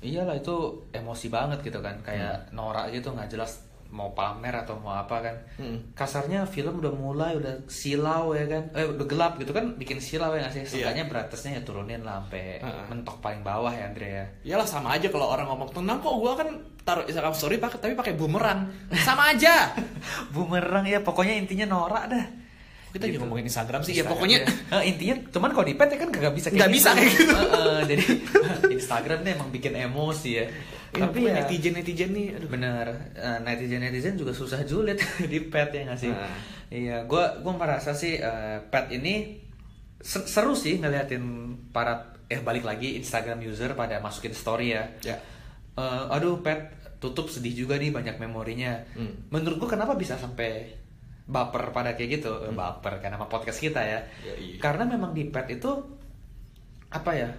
iyalah 0.00 0.34
itu 0.34 0.56
emosi 0.90 1.28
banget 1.28 1.60
gitu 1.62 1.78
kan 1.78 1.94
kayak 2.00 2.48
Hmm. 2.48 2.56
norak 2.56 2.90
gitu 2.90 3.10
nggak 3.10 3.30
jelas 3.30 3.62
mau 3.90 4.10
pamer 4.10 4.54
atau 4.56 4.74
mau 4.76 4.94
apa 4.94 5.18
kan 5.20 5.36
Hmm. 5.56 5.90
kasarnya 5.92 6.42
film 6.44 6.78
udah 6.78 6.90
mulai 6.90 7.34
udah 7.34 7.66
silau 7.66 8.30
ya 8.30 8.46
kan 8.46 8.70
eh 8.72 8.86
udah 8.86 9.02
gelap 9.04 9.34
gitu 9.36 9.50
kan 9.50 9.74
bikin 9.74 9.98
silau 9.98 10.30
ya 10.30 10.40
nggak 10.40 10.52
sih 10.52 10.60
Iya. 10.60 10.70
seenggaknya 10.86 11.04
beratesnya 11.04 11.50
ya 11.52 11.62
turunin 11.62 12.00
lah 12.00 12.22
sampai 12.22 12.58
Ah. 12.60 12.86
mentok 12.86 13.18
paling 13.18 13.40
bawah 13.40 13.68
ya 13.68 13.84
Andre 13.84 14.08
ya 14.08 14.24
Iyalah 14.46 14.64
sama 14.64 14.88
aja 14.92 15.06
kalau 15.06 15.26
orang 15.28 15.44
ngomong 15.44 15.70
tenang 15.72 15.98
kok 15.98 16.14
gue 16.14 16.32
kan 16.34 16.48
taruh 16.80 17.04
Instagram 17.04 17.32
Story 17.32 17.56
pakai 17.56 17.78
tapi 17.78 17.94
pakai 17.94 18.14
bumerang 18.14 18.70
sama 18.96 19.28
aja. 19.28 19.74
bumerang 20.30 20.84
ya 20.84 20.98
pokoknya 20.98 21.34
intinya 21.36 21.66
norak 21.68 22.06
dah 22.08 22.26
Kita 22.90 23.06
juga 23.06 23.22
ngomongin 23.22 23.46
Instagram 23.46 23.80
sih 23.80 23.92
ya 23.92 24.02
Instagram 24.02 24.10
pokoknya. 24.12 24.38
ya. 24.72 24.76
Eh, 24.76 24.84
intinya 24.88 25.14
cuman 25.28 25.50
kalau 25.50 25.62
di 25.62 25.74
pet 25.74 25.88
ya 25.88 25.98
kan 25.98 26.10
kagak 26.10 26.32
bisa 26.32 26.46
Nggak 26.48 26.70
bisa 26.70 26.88
kayak 26.92 27.10
gitu. 27.12 27.32
Heeh, 27.32 27.78
jadi 27.86 28.04
Instagram 28.76 29.18
nih 29.20 29.32
emang 29.32 29.50
bikin 29.50 29.72
emosi 29.76 30.30
ya 30.32 30.46
Tapi 30.90 31.00
tapi 31.00 31.18
ya 31.22 31.38
netizen 31.38 31.72
netizen 31.72 32.10
nih, 32.10 32.34
aduh. 32.34 32.48
bener 32.48 32.86
netizen 33.40 33.78
netizen 33.78 34.14
juga 34.14 34.30
susah 34.30 34.62
julid 34.62 34.98
di 35.32 35.38
pet 35.42 35.70
ya 35.70 35.86
nggak 35.86 35.96
sih 35.96 36.10
Nah. 36.10 36.34
iya 36.68 36.96
gua 37.02 37.38
gua 37.38 37.54
merasa 37.54 37.90
sih 37.92 38.16
eh, 38.16 38.58
pet 38.66 38.90
ini 38.90 39.38
se- 39.96 40.24
seru 40.24 40.50
sih 40.52 40.76
ngeliatin 40.76 41.22
para 41.70 41.94
eh 42.26 42.38
balik 42.38 42.62
lagi 42.62 42.94
Instagram 42.96 43.38
user 43.40 43.72
pada 43.72 43.98
masukin 43.98 44.30
story 44.32 44.72
ya 44.72 44.84
Ya. 45.00 45.16
Eh, 45.72 46.04
aduh 46.10 46.38
pet 46.40 46.58
tutup 46.98 47.26
sedih 47.26 47.54
juga 47.56 47.74
nih 47.74 47.90
banyak 47.90 48.18
memorinya 48.18 48.74
Hmm. 48.92 49.30
menurut 49.30 49.56
gua 49.58 49.70
kenapa 49.70 49.94
bisa 49.94 50.14
sampai 50.14 50.74
baper 51.24 51.70
pada 51.70 51.94
kayak 51.94 52.18
gitu 52.18 52.34
Eh, 52.42 52.50
baper 52.50 52.98
kan 52.98 53.10
nama 53.10 53.24
podcast 53.24 53.58
kita 53.58 53.78
ya 53.78 54.02
Ya, 54.20 54.34
iya. 54.36 54.58
karena 54.58 54.82
memang 54.84 55.10
di 55.10 55.26
pet 55.26 55.46
itu 55.52 55.70
apa 56.88 57.14
ya 57.14 57.30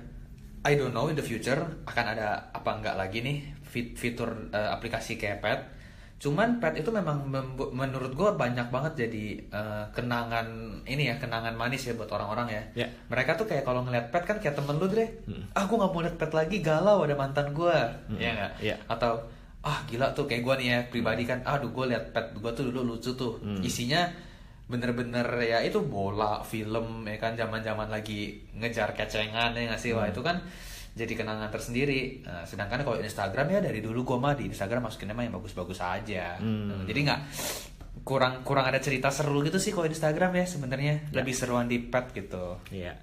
I 0.61 0.73
don't 0.73 0.91
know 0.91 1.07
in 1.07 1.15
the 1.15 1.23
future 1.23 1.57
akan 1.83 2.05
ada 2.07 2.51
apa 2.51 2.69
enggak 2.73 2.95
lagi 2.95 3.19
nih 3.19 3.37
fit 3.63 3.93
fitur 3.93 4.29
eh, 4.49 4.69
aplikasi 4.69 5.15
kayak 5.15 5.39
pet 5.39 5.59
cuman 6.17 6.61
pet 6.61 6.77
itu 6.77 6.93
memang 6.93 7.25
menurut 7.73 8.13
gua 8.13 8.35
banyak 8.35 8.69
banget 8.69 8.93
jadi 9.01 9.25
eh, 9.41 9.83
kenangan 9.89 10.45
ini 10.85 11.09
ya 11.09 11.17
kenangan 11.17 11.53
manis 11.53 11.81
ya 11.83 11.93
buat 11.93 12.07
orang-orang 12.07 12.47
ya 12.47 12.63
Ya. 12.75 12.87
mereka 13.07 13.33
tuh 13.33 13.45
kayak 13.45 13.63
kalau 13.63 13.81
ngeliat 13.81 14.09
pet 14.09 14.21
kan 14.21 14.37
kayak 14.37 14.53
temen 14.53 14.77
lu 14.77 14.85
deh 14.85 15.09
Hmm. 15.25 15.49
ah 15.51 15.65
nggak 15.65 15.81
mau 15.87 15.97
liat 15.99 16.15
pet 16.15 16.29
lagi 16.31 16.61
galau 16.61 17.01
ada 17.01 17.15
mantan 17.15 17.49
gua 17.51 17.89
Hmm. 18.05 18.15
ya 18.15 18.29
nggak 18.31 18.51
Iya. 18.61 18.75
atau 18.85 19.17
ah 19.61 19.81
gila 19.85 20.13
tuh 20.13 20.25
kayak 20.25 20.41
gua 20.41 20.55
nih 20.55 20.67
ya 20.67 20.79
pribadi 20.87 21.21
kan 21.21 21.41
aduh 21.41 21.69
gue 21.69 21.85
liat 21.87 22.13
pet 22.13 22.33
gua 22.35 22.49
tuh 22.51 22.69
dulu 22.69 22.93
lucu 22.93 23.09
tuh 23.11 23.41
Hmm. 23.41 23.61
isinya 23.61 24.05
bener-bener 24.71 25.27
ya 25.41 25.59
itu 25.59 25.77
bola 25.81 26.39
film 26.41 27.03
ya 27.03 27.17
kan 27.17 27.35
zaman-zaman 27.35 27.85
lagi 27.87 28.19
ngejar 28.53 28.91
kecengan 28.91 29.51
ya 29.51 29.67
nggak 29.67 29.77
sih 29.77 29.91
wah 29.91 30.03
Hmm. 30.03 30.13
itu 30.13 30.21
kan 30.21 30.37
jadi 30.91 31.13
kenangan 31.13 31.47
tersendiri 31.49 32.19
Nah, 32.21 32.43
sedangkan 32.43 32.81
kalau 32.81 32.97
Instagram 32.97 33.47
ya 33.49 33.59
dari 33.61 33.79
dulu 33.79 34.03
gua 34.05 34.17
mah 34.17 34.33
di 34.33 34.43
Instagram 34.45 34.83
masukin 34.83 35.07
emang 35.09 35.25
yang 35.25 35.35
bagus-bagus 35.35 35.79
aja 35.79 36.35
Hmm. 36.37 36.83
Jadi 36.83 36.99
nggak 37.03 37.21
kurang 38.01 38.41
kurang 38.41 38.65
ada 38.65 38.79
cerita 38.79 39.07
seru 39.07 39.39
gitu 39.41 39.55
sih 39.55 39.69
kalau 39.69 39.85
Instagram 39.85 40.31
ya 40.33 40.45
sebenarnya 40.45 40.93
Ya. 41.05 41.21
lebih 41.21 41.31
seruan 41.31 41.67
di 41.67 41.77
pet 41.77 42.09
gitu 42.11 42.57
Iya. 42.69 42.95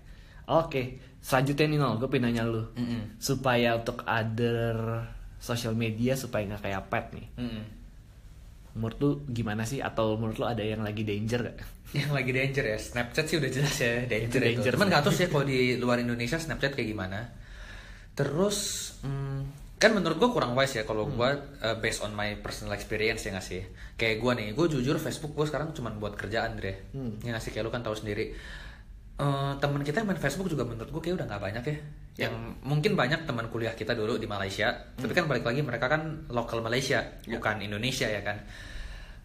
Oke, 0.49 0.97
selanjutnya 1.19 1.67
nih 1.67 1.79
Nol, 1.79 1.95
gue 1.99 2.09
pengen 2.09 2.33
nanya 2.33 2.43
lu. 2.43 2.65
Mm-mm. 2.73 3.21
Supaya 3.21 3.77
untuk 3.77 4.01
other 4.03 5.05
social 5.37 5.73
media 5.73 6.13
supaya 6.15 6.45
nggak 6.47 6.65
kayak 6.65 6.83
pet 6.89 7.07
nih. 7.15 7.27
Mm-mm. 7.37 7.63
Menurut 8.79 8.99
lu 9.03 9.11
gimana 9.27 9.67
sih? 9.67 9.83
Atau 9.83 10.15
menurut 10.15 10.39
lu 10.39 10.47
ada 10.47 10.63
yang 10.63 10.87
lagi 10.87 11.03
danger 11.03 11.51
gak? 11.51 11.59
yang 11.99 12.13
lagi 12.13 12.31
danger 12.31 12.65
ya? 12.69 12.79
Snapchat 12.79 13.25
sih 13.27 13.37
udah 13.41 13.51
jelas 13.51 13.77
ya 13.81 14.05
danger 14.05 14.29
Itu. 14.29 14.37
itu, 14.39 14.39
danger. 14.63 14.73
Cuman 14.77 14.87
nggak 14.93 15.03
tahu 15.09 15.15
sih 15.15 15.27
kalau 15.27 15.45
di 15.49 15.81
luar 15.81 15.99
Indonesia 15.99 16.37
Snapchat 16.37 16.77
kayak 16.77 16.89
gimana. 16.95 17.33
Terus 18.13 18.59
hmm, 19.03 19.41
kan 19.81 19.91
menurut 19.97 20.21
gua 20.21 20.31
kurang 20.31 20.53
wise 20.53 20.79
ya 20.79 20.85
kalau 20.85 21.09
gua 21.09 21.35
uh, 21.65 21.77
based 21.81 22.05
on 22.05 22.13
my 22.13 22.37
personal 22.39 22.77
experience 22.77 23.25
ya 23.25 23.35
nggak 23.35 23.47
sih? 23.47 23.63
Kayak 23.97 24.21
gua 24.21 24.33
nih 24.37 24.53
gua 24.53 24.69
jujur 24.69 25.01
Facebook 25.01 25.33
gua 25.33 25.49
sekarang 25.49 25.73
cuma 25.73 25.89
buat 25.97 26.13
kerjaan 26.13 26.61
Dre. 26.61 26.93
Hmm. 26.93 27.17
ya 27.25 27.33
nggak 27.33 27.43
sih? 27.43 27.51
Kayak 27.57 27.67
lu 27.67 27.73
kan 27.73 27.81
tahu 27.81 27.97
sendiri 27.97 28.37
Eh, 29.19 29.53
teman 29.59 29.83
kita 29.83 29.99
yang 29.99 30.15
main 30.15 30.23
Facebook 30.23 30.47
juga 30.47 30.63
menurut 30.63 30.95
gue 30.95 31.03
kayak 31.03 31.19
udah 31.19 31.27
nggak 31.27 31.43
banyak 31.43 31.65
ya. 31.67 31.79
Yang 32.27 32.35
mungkin 32.63 32.95
banyak 32.95 33.27
teman 33.27 33.51
kuliah 33.51 33.75
kita 33.75 33.91
dulu 33.91 34.15
di 34.15 34.31
Malaysia, 34.31 34.71
tapi 34.95 35.11
kan 35.11 35.27
balik 35.27 35.43
lagi 35.43 35.59
mereka 35.59 35.91
kan 35.91 36.23
lokal 36.31 36.63
Malaysia, 36.63 37.03
bukan 37.27 37.59
Indonesia 37.59 38.07
ya 38.07 38.23
kan. 38.23 38.39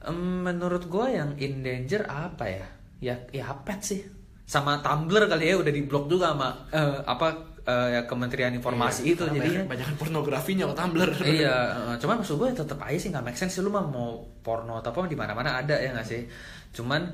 Em, 0.10 0.50
menurut 0.50 0.90
gue 0.90 1.06
yang 1.14 1.38
in 1.38 1.62
danger 1.62 2.10
apa 2.10 2.46
ya? 2.50 2.66
Ya 3.06 3.16
ya 3.30 3.54
pet 3.62 3.86
sih. 3.86 4.02
Sama 4.50 4.82
Tumblr 4.82 5.30
kali 5.30 5.54
ya 5.54 5.62
udah 5.62 5.70
diblok 5.70 6.10
juga 6.10 6.34
sama 6.34 6.50
eh, 6.74 6.98
apa 7.06 7.28
eh, 7.62 7.88
ya 7.94 8.02
Kementerian 8.10 8.50
Informasi 8.50 9.14
itu 9.14 9.30
Karena 9.30 9.46
jadinya. 9.46 9.78
banyak, 9.78 9.88
pornografinya 10.02 10.74
kok 10.74 10.78
Tumblr. 10.82 11.10
iya, 11.22 11.70
eh, 11.70 11.96
cuman 12.02 12.18
maksud 12.18 12.42
gue 12.42 12.50
tetap 12.50 12.82
aja 12.82 12.98
sih 12.98 13.14
nggak 13.14 13.30
make 13.30 13.38
sense 13.38 13.54
sih 13.54 13.62
lu 13.62 13.70
mah 13.70 13.86
mau 13.86 14.26
porno 14.42 14.82
atau 14.82 14.90
apa 14.90 15.06
di 15.06 15.14
mana-mana 15.14 15.62
ada 15.62 15.78
ya 15.78 15.94
nggak 15.94 16.08
sih. 16.10 16.26
Cuman 16.74 17.14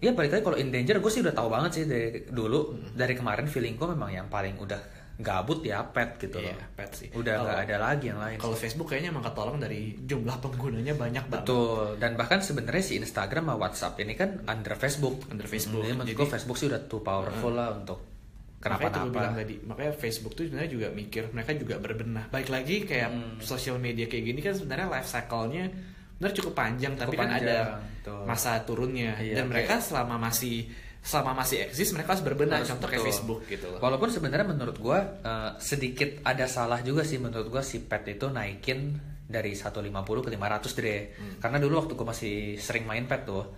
ya 0.00 0.10
balik 0.10 0.32
lagi 0.32 0.42
kalau 0.42 0.56
in 0.56 0.68
danger 0.68 0.96
gue 0.96 1.08
sih 1.08 1.20
udah 1.20 1.30
tahu 1.30 1.48
banget 1.48 1.70
sih 1.72 1.84
dari 1.84 2.08
dulu 2.24 2.60
dari 2.90 3.12
kemarin 3.12 3.44
feeling 3.44 3.76
gue 3.76 3.84
memang 3.86 4.10
yang 4.10 4.26
paling 4.26 4.56
udah 4.56 4.80
gabut 5.16 5.60
ya 5.60 5.84
pet 5.84 6.16
gitu 6.18 6.40
Iya, 6.40 6.56
loh. 6.56 6.64
pet 6.72 6.90
sih. 6.90 7.08
Udah 7.12 7.34
nggak 7.38 7.58
ada 7.68 7.76
lagi 7.78 8.08
yang 8.08 8.16
lain. 8.16 8.40
Kalau. 8.40 8.56
Facebook 8.56 8.88
kayaknya 8.88 9.12
emang 9.12 9.20
ketolong 9.22 9.60
dari 9.60 9.92
jumlah 10.00 10.40
penggunanya 10.40 10.96
banyak 10.96 11.28
banget. 11.28 11.44
Betul. 11.44 12.00
Dan 12.00 12.16
bahkan 12.16 12.40
sebenarnya 12.40 12.80
si 12.80 12.96
Instagram 12.96 13.44
sama 13.44 13.60
WhatsApp 13.60 14.00
ini 14.00 14.16
kan 14.16 14.40
under 14.46 14.72
Facebook. 14.74 15.28
Under 15.28 15.44
Facebook. 15.44 15.84
Jadi 15.84 15.92
menurut 15.92 16.08
Jadi- 16.08 16.16
gue 16.16 16.28
Facebook 16.30 16.56
sih 16.56 16.66
udah 16.66 16.80
too 16.82 17.04
powerful 17.04 17.52
lah 17.52 17.68
untuk 17.70 18.00
Makanya 18.58 18.92
kenapa-napa. 18.96 19.36
tadi, 19.38 19.54
makanya 19.62 19.92
Facebook 19.94 20.32
tuh 20.34 20.44
sebenarnya 20.46 20.70
juga 20.70 20.88
mikir, 20.90 21.22
mereka 21.30 21.52
juga 21.54 21.76
berbenah. 21.76 22.24
Baik 22.28 22.48
lagi 22.48 22.76
kayak 22.82 23.08
Hmm. 23.08 23.36
sosial 23.40 23.76
media 23.76 24.04
kayak 24.04 24.24
gini 24.26 24.40
kan 24.40 24.52
sebenarnya 24.52 24.88
life 24.90 25.04
cycle-nya 25.06 25.68
benar 26.20 26.32
cukup 26.36 26.52
panjang, 26.52 26.92
tapi 27.00 27.16
kan 27.16 27.32
panjang, 27.32 27.48
ada 27.48 27.56
betul. 27.80 28.22
masa 28.28 28.60
turunnya. 28.68 29.16
Iya, 29.16 29.40
Dan 29.40 29.48
mereka 29.48 29.80
selama 29.80 30.20
masih 30.20 30.68
selama 31.00 31.32
masih 31.32 31.64
eksis 31.64 31.96
mereka 31.96 32.12
harus 32.12 32.24
berbenah. 32.28 32.60
Harus 32.60 32.76
Contoh 32.76 32.92
kayak 32.92 33.00
betul. 33.00 33.08
Facebook 33.08 33.40
gitu 33.48 33.66
loh. 33.72 33.80
Walaupun 33.80 34.12
sebenarnya 34.12 34.46
menurut 34.52 34.76
gua 34.76 35.00
eh, 35.00 35.50
sedikit 35.56 36.20
ada 36.28 36.44
salah 36.44 36.84
juga 36.84 37.08
sih 37.08 37.16
menurut 37.16 37.48
gua 37.48 37.64
si 37.64 37.80
pet 37.80 38.04
itu 38.04 38.28
naikin 38.28 39.00
dari 39.24 39.56
150 39.56 39.80
ke 40.04 40.28
500 40.28 40.76
deh. 40.76 41.00
Hmm. 41.16 41.34
Karena 41.40 41.56
dulu 41.56 41.80
waktu 41.80 41.92
gua 41.96 42.12
masih 42.12 42.60
sering 42.60 42.84
main 42.84 43.08
pet 43.08 43.24
tuh, 43.24 43.48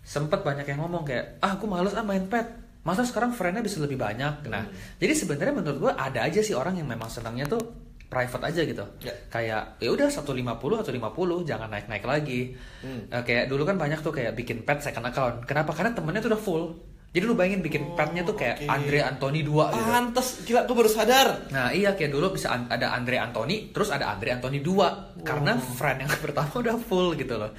sempet 0.00 0.40
banyak 0.40 0.64
yang 0.64 0.80
ngomong 0.88 1.04
kayak, 1.04 1.44
"Ah, 1.44 1.60
aku 1.60 1.68
males 1.68 1.92
ah 1.92 2.00
main 2.00 2.24
pet." 2.24 2.64
masa 2.86 3.02
sekarang 3.02 3.34
friendnya 3.34 3.66
bisa 3.66 3.82
lebih 3.82 3.98
banyak 3.98 4.46
nah 4.46 4.62
jadi 5.02 5.10
sebenarnya 5.10 5.58
menurut 5.58 5.78
gue 5.82 5.92
ada 5.98 6.22
aja 6.22 6.38
sih 6.38 6.54
orang 6.54 6.78
yang 6.78 6.86
memang 6.86 7.10
senangnya 7.10 7.50
tuh 7.50 7.85
private 8.06 8.44
aja 8.46 8.60
gitu. 8.62 8.84
Ya. 9.02 9.12
kayak 9.28 9.62
ya 9.78 9.88
udah 9.90 10.06
150 10.06 10.38
atau 10.78 10.92
50 10.94 11.42
jangan 11.42 11.66
naik 11.66 11.86
naik 11.86 12.04
lagi 12.04 12.54
Eh, 12.86 13.22
kayak 13.26 13.50
dulu 13.50 13.66
kan 13.66 13.74
banyak 13.74 13.98
tuh 13.98 14.14
kayak 14.14 14.32
bikin 14.32 14.62
pet 14.62 14.78
second 14.78 15.02
account. 15.04 15.42
Kenapa? 15.42 15.74
Karena 15.74 15.90
temennya 15.90 16.22
tuh 16.22 16.30
udah 16.30 16.38
full. 16.38 16.64
Jadi 17.10 17.24
lu 17.24 17.34
bayangin 17.34 17.64
bikin 17.64 17.96
petnya 17.96 18.22
tuh 18.22 18.36
kayak 18.36 18.62
oke. 18.62 18.68
Andre 18.68 18.98
Anthony 19.02 19.40
2 19.40 19.50
gitu. 19.72 19.82
Pantes, 19.88 20.28
gila 20.44 20.60
gue 20.62 20.76
baru 20.76 20.86
sadar. 20.86 21.28
Nah 21.48 21.72
iya 21.72 21.96
kayak 21.96 22.12
dulu 22.12 22.30
bisa 22.30 22.52
an- 22.52 22.68
ada 22.68 22.92
Andre 22.92 23.16
Anthony, 23.18 23.72
terus 23.72 23.88
ada 23.90 24.06
Andre 24.06 24.36
Anthony 24.36 24.60
2 24.60 25.24
Karena 25.24 25.56
friend 25.56 26.04
yang 26.04 26.12
pertama 26.24 26.52
udah 26.54 26.76
full 26.78 27.16
gitu 27.16 27.34
loh. 27.34 27.50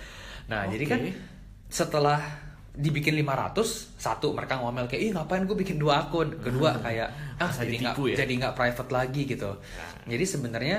Nah 0.48 0.64
jadi 0.66 0.84
Oke. 0.86 0.92
kan 0.94 1.00
setelah 1.68 2.22
dibikin 2.78 3.18
500 3.26 3.98
Satu 3.98 4.32
mereka 4.38 4.62
ngomel 4.62 4.86
kayak, 4.86 5.02
ih 5.02 5.12
ngapain 5.12 5.44
gue 5.50 5.58
bikin 5.58 5.82
dua 5.82 6.06
akun 6.06 6.30
Kedua 6.38 6.78
kayak, 6.86 7.10
ah 7.42 7.50
Masa 7.50 7.66
jadi 7.66 7.76
nggak 7.82 7.96
ya? 7.98 8.16
jadi 8.22 8.34
nggak 8.46 8.54
private 8.54 8.92
lagi 8.94 9.22
gitu 9.26 9.52
Jadi 10.06 10.26
sebenarnya 10.30 10.78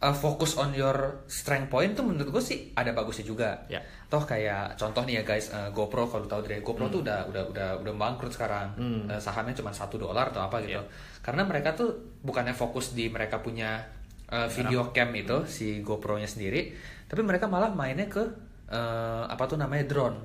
uh, 0.00 0.14
fokus 0.16 0.56
on 0.60 0.72
your 0.76 1.24
strength 1.26 1.72
point 1.72 1.96
tuh 1.96 2.04
menurut 2.04 2.28
gue 2.28 2.42
sih 2.42 2.70
ada 2.76 2.92
bagusnya 2.92 3.24
juga 3.26 3.50
Ya. 3.66 3.82
Toh 4.06 4.22
kayak 4.22 4.78
contoh 4.78 5.02
nih 5.02 5.18
ya 5.18 5.22
guys, 5.26 5.50
uh, 5.50 5.74
GoPro 5.74 6.06
kalau 6.06 6.30
tahu 6.30 6.46
dari 6.46 6.62
GoPro 6.62 6.86
tuh 6.86 7.02
udah 7.02 7.26
udah 7.26 7.42
udah 7.50 7.68
udah 7.82 7.94
bangkrut 7.98 8.30
sekarang. 8.30 8.78
Uh, 9.10 9.18
sahamnya 9.18 9.50
cuma 9.58 9.74
satu 9.74 9.98
dolar 9.98 10.30
atau 10.30 10.46
apa 10.46 10.62
gitu. 10.62 10.78
Karena 11.26 11.42
mereka 11.42 11.74
tuh 11.74 11.90
bukannya 12.22 12.54
fokus 12.54 12.94
di 12.94 13.10
mereka 13.10 13.42
punya 13.42 13.82
uh, 14.30 14.46
video 14.46 14.94
cam 14.94 15.10
itu 15.10 15.42
si 15.50 15.82
GoPro-nya 15.82 16.30
sendiri, 16.30 16.70
tapi 17.10 17.26
mereka 17.26 17.50
malah 17.50 17.74
mainnya 17.74 18.06
ke 18.06 18.22
uh, 18.70 19.24
apa 19.30 19.44
tuh 19.46 19.58
namanya 19.58 19.84
drone. 19.86 20.18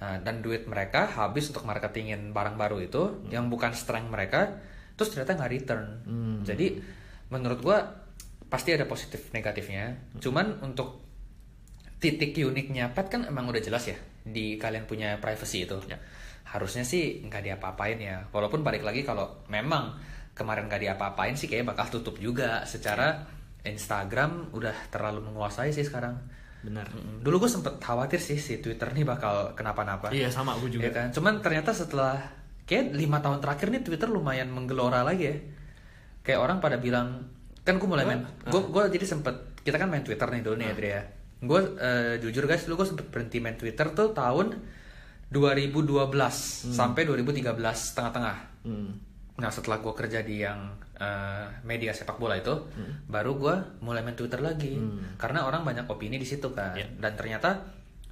Nah, 0.00 0.20
dan 0.20 0.44
duit 0.44 0.68
mereka 0.68 1.08
habis 1.08 1.48
untuk 1.48 1.64
marketingin 1.64 2.32
barang 2.36 2.56
baru 2.60 2.76
itu 2.84 3.24
yang 3.32 3.48
bukan 3.48 3.72
strength 3.72 4.12
mereka, 4.12 4.60
terus 4.96 5.12
ternyata 5.16 5.36
nggak 5.36 5.52
return. 5.52 5.84
Jadi 6.44 6.66
menurut 7.32 7.58
gua 7.64 7.78
pasti 8.46 8.76
ada 8.76 8.84
positif 8.86 9.32
negatifnya. 9.32 10.12
Cuman 10.20 10.60
untuk 10.60 11.02
titik 11.96 12.36
uniknya 12.36 12.92
pet 12.92 13.08
kan 13.08 13.24
emang 13.24 13.48
udah 13.48 13.62
jelas 13.64 13.88
ya 13.88 13.96
di 14.26 14.60
kalian 14.60 14.84
punya 14.84 15.16
privacy 15.16 15.64
itu. 15.64 15.80
Ya. 15.88 15.98
harusnya 16.46 16.86
sih 16.86 17.26
nggak 17.26 17.42
diapa-apain 17.42 17.98
ya. 17.98 18.22
Walaupun 18.30 18.62
balik 18.62 18.86
lagi 18.86 19.02
kalau 19.02 19.42
memang 19.50 19.98
kemarin 20.30 20.70
nggak 20.70 20.78
diapa-apain 20.78 21.34
sih 21.34 21.50
kayak 21.50 21.74
bakal 21.74 21.90
tutup 21.90 22.22
juga. 22.22 22.62
Secara 22.62 23.26
Instagram 23.66 24.54
udah 24.54 24.92
terlalu 24.94 25.26
menguasai 25.26 25.74
sih 25.74 25.82
sekarang 25.82 26.14
Benar. 26.66 26.90
Mm-mm. 26.90 27.22
dulu 27.22 27.46
gue 27.46 27.50
sempet 27.50 27.78
khawatir 27.78 28.18
sih 28.18 28.42
si 28.42 28.58
Twitter 28.58 28.90
nih 28.90 29.06
bakal 29.06 29.54
kenapa-napa 29.54 30.10
Iya 30.10 30.26
sama 30.34 30.58
gue 30.58 30.74
juga. 30.74 30.90
Ya 30.90 30.92
kan? 30.92 31.08
Cuman 31.14 31.38
ternyata 31.38 31.70
setelah 31.70 32.18
kayak 32.66 32.90
lima 32.90 33.22
tahun 33.22 33.38
terakhir 33.38 33.70
nih 33.70 33.82
Twitter 33.86 34.10
lumayan 34.10 34.50
menggelora 34.50 35.06
lagi 35.06 35.30
ya. 35.30 35.36
Kayak 36.26 36.42
orang 36.42 36.58
pada 36.58 36.82
bilang 36.82 37.30
kan 37.62 37.78
gue 37.78 37.88
mulai 37.88 38.06
main, 38.06 38.22
gue 38.46 38.62
gue 38.70 38.82
jadi 38.98 39.06
sempet 39.06 39.58
kita 39.66 39.78
kan 39.78 39.90
main 39.90 40.02
Twitter 40.02 40.26
nih 40.26 40.42
dulu 40.42 40.54
nih 40.58 40.68
Adria. 40.74 41.02
Gue 41.42 41.60
eh, 41.78 42.14
jujur 42.18 42.46
guys 42.50 42.66
dulu 42.66 42.82
gue 42.82 42.88
sempet 42.94 43.06
berhenti 43.10 43.38
main 43.38 43.54
Twitter 43.54 43.90
tuh 43.94 44.10
tahun 44.10 44.58
2012 45.30 45.86
sampai 46.70 47.02
2013 47.02 47.42
tengah-tengah. 47.94 48.36
Hmm. 48.62 48.90
Nah 49.36 49.50
setelah 49.50 49.78
gue 49.78 49.92
kerja 49.92 50.20
di 50.20 50.40
yang 50.40 50.58
eh, 50.96 51.46
media 51.62 51.92
sepak 51.92 52.16
bola 52.16 52.34
itu, 52.34 52.52
baru 53.04 53.36
gue 53.36 53.54
mulai 53.80 54.00
main 54.00 54.14
Twitter 54.14 54.40
lagi. 54.40 54.76
Karena 55.16 55.44
orang 55.44 55.62
banyak 55.62 55.84
opini 55.84 56.16
di 56.16 56.24
situ 56.24 56.50
kan. 56.50 56.72
Ya. 56.72 56.88
Dan 56.88 57.12
ternyata 57.14 57.52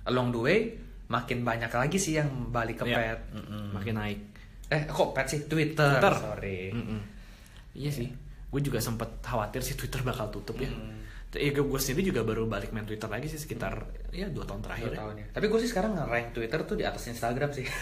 along 0.04 0.30
the 0.30 0.40
way 0.40 0.58
makin 1.04 1.40
banyak 1.40 1.68
lagi 1.68 1.96
sih 1.96 2.16
yang 2.16 2.28
balik 2.48 2.80
ke 2.80 2.88
Ya. 2.88 2.96
pet. 2.96 3.20
Mm-mm. 3.32 3.72
Makin 3.72 3.94
naik. 3.94 4.20
Eh 4.68 4.84
kok 4.84 5.12
pet 5.12 5.26
sih 5.26 5.44
Twitter? 5.44 5.96
Twitter. 5.96 6.14
Sorry. 6.16 6.60
Mm-mm. 6.72 7.00
Iya 7.72 7.90
sih. 7.90 8.08
Gue 8.48 8.60
juga 8.60 8.78
sempet 8.78 9.08
khawatir 9.20 9.60
sih 9.60 9.74
Twitter 9.74 10.00
bakal 10.00 10.28
tutup 10.28 10.56
ya. 10.56 10.68
Ya 11.34 11.50
gue 11.50 11.80
sendiri 11.80 12.08
juga 12.08 12.22
baru 12.22 12.46
balik 12.46 12.70
main 12.70 12.82
Twitter 12.82 13.06
lagi 13.06 13.26
sih 13.26 13.36
sekitar 13.36 13.84
ya 14.10 14.26
dua 14.26 14.42
tahun 14.42 14.60
Dua 14.60 14.66
terakhir. 14.70 14.90
ya. 14.90 14.98
tahun 14.98 15.14
ya. 15.16 15.26
Tapi 15.30 15.46
gue 15.46 15.58
sih 15.58 15.68
sekarang 15.68 15.90
nge-rank 15.94 16.26
Twitter 16.30 16.60
tuh 16.62 16.76
di 16.76 16.84
atas 16.84 17.04
Instagram 17.06 17.50
sih. 17.50 17.66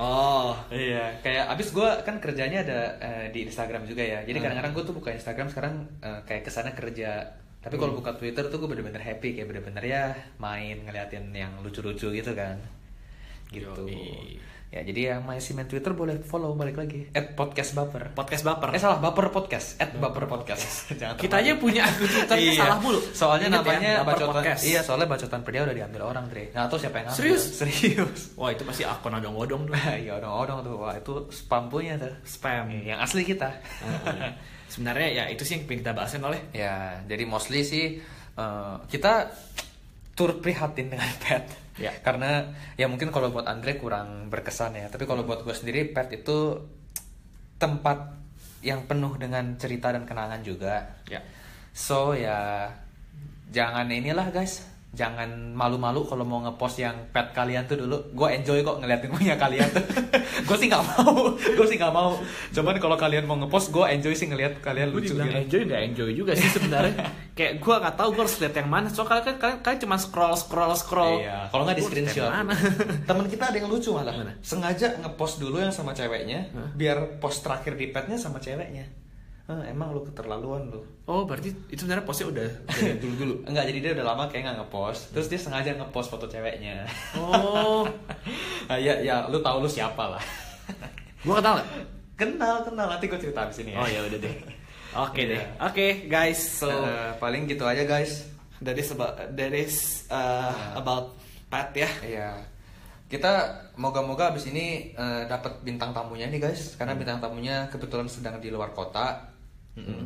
Oh. 0.00 0.56
Iya, 0.72 1.12
kayak 1.20 1.52
abis 1.52 1.76
gue 1.76 1.84
kan 2.08 2.16
kerjanya 2.16 2.64
ada 2.64 2.80
eh, 2.96 3.26
di 3.28 3.44
Instagram 3.44 3.84
juga 3.84 4.00
ya. 4.00 4.24
Jadi 4.24 4.40
kadang-kadang 4.40 4.72
gue 4.72 4.84
tuh 4.86 4.96
buka 4.96 5.12
Instagram 5.12 5.52
sekarang 5.52 5.74
eh, 6.00 6.20
kayak 6.24 6.42
ke 6.42 6.50
sana 6.50 6.72
kerja. 6.72 7.36
Tapi 7.60 7.76
kalau 7.76 7.92
Hmm. 7.92 8.00
buka 8.00 8.16
Twitter 8.16 8.48
tuh 8.48 8.56
gue 8.56 8.68
bener-bener 8.70 8.96
happy 8.96 9.36
kayak 9.36 9.44
bener-bener 9.46 9.84
ya 9.84 10.04
main 10.38 10.80
ngeliatin 10.80 11.28
yang 11.30 11.52
lucu-lucu 11.60 12.08
gitu 12.08 12.32
kan. 12.32 12.56
Gitu. 13.52 13.68
Yoi. 13.68 14.40
Ya 14.70 14.86
jadi 14.86 15.18
yang 15.18 15.26
masih 15.26 15.58
main 15.58 15.66
Twitter 15.66 15.90
boleh 15.90 16.22
follow 16.22 16.54
balik 16.54 16.78
lagi. 16.78 17.10
At 17.10 17.34
podcast 17.34 17.74
baper. 17.74 18.14
Podcast 18.14 18.46
baper. 18.46 18.70
Eh 18.70 18.78
salah 18.78 19.02
baper 19.02 19.34
podcast. 19.34 19.74
At 19.82 19.90
baper 19.98 20.30
podcast. 20.30 20.62
Jangan 21.00 21.18
Kita 21.18 21.42
aja 21.42 21.58
punya 21.58 21.90
akun 21.90 22.06
Twitter 22.14 22.38
Iya. 22.38 22.54
salah 22.54 22.78
mulu. 22.78 23.02
Soalnya 23.10 23.50
Ingat 23.50 23.58
ya, 23.58 23.66
namanya 23.66 23.92
Baper 23.98 24.06
bacotan. 24.14 24.30
Podcast. 24.30 24.62
Iya, 24.62 24.80
soalnya 24.86 25.08
bacotan 25.10 25.40
pria 25.42 25.60
udah 25.66 25.74
diambil 25.74 26.02
orang, 26.06 26.24
Dre. 26.30 26.54
Nggak 26.54 26.70
tahu 26.70 26.78
siapa 26.78 26.96
yang 27.02 27.06
ngambil. 27.10 27.18
Serius? 27.18 27.42
Serius. 27.58 28.20
Wah 28.38 28.50
itu 28.54 28.62
pasti 28.62 28.82
akun 28.86 29.10
odong-odong 29.10 29.62
tuh. 29.66 29.74
Iya, 29.74 30.12
odong-odong 30.22 30.58
tuh. 30.62 30.74
Wah, 30.78 30.94
itu 30.94 31.14
spam 31.34 31.66
punya 31.66 31.98
tuh. 31.98 32.14
Spam. 32.22 32.70
Yang 32.70 32.98
asli 33.02 33.22
kita. 33.26 33.50
Sebenarnya 34.70 35.08
ya 35.10 35.24
itu 35.34 35.42
sih 35.42 35.58
yang 35.58 35.66
pengen 35.66 35.82
kita 35.82 35.92
bahasin 35.98 36.22
oleh. 36.22 36.38
ya, 36.54 37.02
jadi 37.10 37.26
mostly 37.26 37.66
sih 37.66 37.98
eh, 38.38 38.74
kita 38.86 39.34
turut 40.14 40.38
prihatin 40.38 40.94
dengan 40.94 41.10
pet. 41.18 41.42
Ya. 41.80 41.96
Karena 42.04 42.52
ya 42.76 42.86
mungkin 42.86 43.08
kalau 43.08 43.32
buat 43.32 43.48
Andre 43.48 43.80
kurang 43.80 44.28
berkesan 44.28 44.76
ya. 44.76 44.86
Tapi 44.92 45.08
kalau 45.08 45.24
buat 45.24 45.42
gue 45.42 45.56
sendiri 45.56 45.90
pet 45.90 46.12
itu 46.12 46.60
tempat 47.56 48.20
yang 48.60 48.84
penuh 48.84 49.16
dengan 49.16 49.56
cerita 49.56 49.88
dan 49.90 50.04
kenangan 50.04 50.44
juga. 50.44 51.00
Ya. 51.08 51.24
So 51.72 52.12
ya 52.12 52.68
jangan 53.50 53.88
inilah 53.88 54.28
guys, 54.30 54.68
jangan 54.90 55.54
malu-malu 55.54 56.02
kalau 56.02 56.26
mau 56.26 56.42
ngepost 56.42 56.82
yang 56.82 57.14
pet 57.14 57.30
kalian 57.30 57.62
tuh 57.70 57.78
dulu. 57.78 58.10
Gue 58.10 58.34
enjoy 58.34 58.66
kok 58.66 58.82
ngeliatin 58.82 59.10
punya 59.14 59.38
kalian 59.38 59.70
tuh. 59.70 59.84
gue 60.48 60.56
sih 60.58 60.66
nggak 60.66 60.82
mau, 60.82 61.30
gue 61.58 61.66
sih 61.70 61.78
nggak 61.78 61.94
mau. 61.94 62.18
Cuman 62.50 62.74
kalau 62.82 62.96
kalian 62.98 63.24
mau 63.24 63.38
ngepost, 63.38 63.70
gue 63.70 63.84
enjoy 63.86 64.14
sih 64.18 64.26
ngeliat 64.26 64.58
kalian 64.58 64.90
lucu 64.90 65.14
gitu. 65.14 65.22
enjoy 65.22 65.62
nggak 65.70 65.82
enjoy 65.94 66.10
juga 66.10 66.32
sih 66.34 66.50
sebenarnya. 66.50 67.06
Kayak 67.38 67.62
gue 67.62 67.74
nggak 67.74 67.94
tahu 67.96 68.08
gue 68.18 68.22
harus 68.26 68.36
lihat 68.42 68.54
yang 68.58 68.68
mana. 68.68 68.86
Soalnya 68.90 69.10
kalian 69.10 69.24
kan 69.24 69.36
kalian, 69.38 69.58
kalian 69.62 69.80
cuma 69.86 69.96
scroll 69.96 70.34
scroll 70.34 70.74
scroll. 70.74 71.16
Iya, 71.22 71.38
kalau 71.54 71.62
nggak 71.64 71.78
di 71.78 71.84
screenshot. 71.86 72.30
Temen 73.06 73.26
kita 73.30 73.44
ada 73.54 73.56
yang 73.56 73.70
lucu 73.70 73.94
malah. 73.94 74.12
Mana? 74.12 74.34
Sengaja 74.42 74.98
ngepost 74.98 75.38
dulu 75.38 75.62
yang 75.62 75.70
sama 75.70 75.94
ceweknya, 75.94 76.50
biar 76.74 77.22
post 77.22 77.46
terakhir 77.46 77.78
di 77.78 77.94
petnya 77.94 78.18
sama 78.18 78.42
ceweknya. 78.42 78.99
Eh, 79.48 79.72
emang 79.72 79.90
lu 79.90 80.04
keterlaluan 80.04 80.68
lu. 80.70 80.80
Oh 81.08 81.26
berarti 81.26 81.50
itu 81.72 81.82
sebenarnya 81.82 82.06
postnya 82.06 82.30
udah 82.30 82.48
dari 82.70 82.98
dulu 83.02 83.14
dulu. 83.18 83.34
Enggak, 83.50 83.64
jadi 83.72 83.78
dia 83.82 83.92
udah 83.98 84.06
lama 84.14 84.24
kayak 84.30 84.42
nggak 84.46 84.58
ngepost. 84.62 85.10
Terus 85.10 85.26
dia 85.26 85.40
sengaja 85.40 85.70
ngepost 85.74 86.08
foto 86.12 86.30
ceweknya. 86.30 86.86
Oh, 87.18 87.82
nah, 88.70 88.78
ya, 88.78 89.00
ya, 89.02 89.26
lu 89.26 89.42
tahu 89.42 89.64
lu 89.64 89.70
siapa 89.70 90.06
lah. 90.16 90.22
gue 91.26 91.34
kenal 91.34 91.58
nggak? 91.58 91.68
kenal, 92.14 92.56
kenal. 92.62 92.86
Nanti 92.92 93.08
gue 93.08 93.16
cerita 93.16 93.48
abis 93.48 93.64
ini 93.64 93.72
ya. 93.74 93.80
Oh 93.80 93.88
ya 93.88 94.00
udah 94.04 94.18
deh. 94.20 94.34
Oke 94.90 95.22
deh. 95.24 95.38
Iya. 95.38 95.66
Oke 95.66 95.86
guys, 96.06 96.38
so 96.62 96.68
Eh, 96.68 97.10
paling 97.18 97.46
gitu 97.46 97.62
aja 97.66 97.82
guys. 97.86 98.26
that 98.60 98.76
is 98.76 98.92
about 98.92 99.16
that 99.32 99.56
is 99.56 100.04
uh, 100.12 100.52
about 100.76 101.16
Pat 101.48 101.72
ya. 101.72 101.88
Iya. 102.04 102.30
Kita 103.10 103.50
moga-moga 103.74 104.30
abis 104.30 104.46
ini 104.52 104.94
eh, 104.94 105.22
dapat 105.26 105.66
bintang 105.66 105.90
tamunya 105.90 106.30
nih 106.30 106.38
guys, 106.38 106.78
karena 106.78 106.94
bintang 106.94 107.18
tamunya 107.18 107.66
kebetulan 107.66 108.06
sedang 108.06 108.38
di 108.38 108.52
luar 108.54 108.70
kota. 108.70 109.29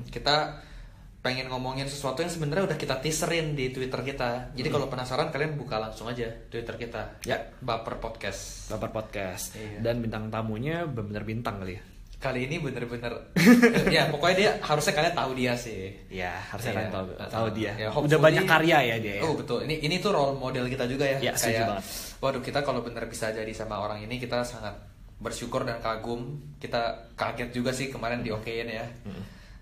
Kita 0.07 0.61
pengen 1.19 1.49
ngomongin 1.49 1.89
sesuatu 1.89 2.21
yang 2.21 2.29
sebenarnya 2.29 2.69
udah 2.69 2.77
kita 2.77 3.01
teaserin 3.01 3.57
di 3.57 3.73
Twitter 3.73 4.05
kita. 4.05 4.53
Jadi 4.53 4.69
kalau 4.69 4.87
penasaran 4.87 5.33
kalian 5.33 5.57
buka 5.57 5.81
langsung 5.81 6.05
aja 6.05 6.29
Twitter 6.47 6.77
kita. 6.77 7.17
Ya. 7.25 7.41
Baper 7.59 7.97
Podcast. 7.97 8.69
Baper 8.69 8.93
podcast 8.93 9.57
Iya. 9.57 9.81
dan 9.81 9.99
bintang 9.99 10.29
tamunya 10.29 10.85
benar-benar 10.85 11.25
bintang 11.25 11.57
kali 11.59 11.81
ya. 11.81 11.83
Kali 12.15 12.45
ini 12.45 12.57
bener-bener 12.57 13.13
ya 13.97 14.09
pokoknya 14.09 14.37
dia 14.37 14.51
harusnya 14.61 14.93
kalian 14.93 15.15
tahu 15.15 15.31
dia 15.33 15.53
sih. 15.57 15.97
Ya 16.09 16.37
harusnya 16.45 16.73
Iya. 16.73 16.77
kalian 16.77 16.93
tahu 16.93 17.07
tahu 17.33 17.47
dia. 17.57 17.73
Ya, 17.77 17.89
Udah 17.89 18.19
banyak 18.19 18.45
karya 18.45 18.79
ya 18.85 18.97
dia. 19.01 19.15
ya. 19.17 19.23
Oh 19.25 19.33
betul. 19.33 19.65
Ini 19.65 19.81
ini 19.81 19.97
tuh 19.99 20.13
role 20.13 20.37
model 20.37 20.69
kita 20.69 20.85
juga 20.85 21.05
ya. 21.05 21.21
Ya, 21.21 21.33
Kayak, 21.33 21.73
banget. 21.73 21.85
waduh 22.21 22.41
kita 22.41 22.61
kalau 22.61 22.85
bener 22.85 23.09
bisa 23.09 23.29
jadi 23.29 23.53
sama 23.53 23.81
orang 23.81 24.01
ini 24.01 24.17
kita 24.17 24.45
sangat 24.45 24.77
bersyukur 25.17 25.65
dan 25.65 25.81
kagum. 25.81 26.37
Kita 26.61 27.13
kaget 27.17 27.49
juga 27.49 27.73
sih 27.73 27.89
kemarin 27.89 28.21
di 28.21 28.29
okein 28.29 28.69
ya. 28.69 28.85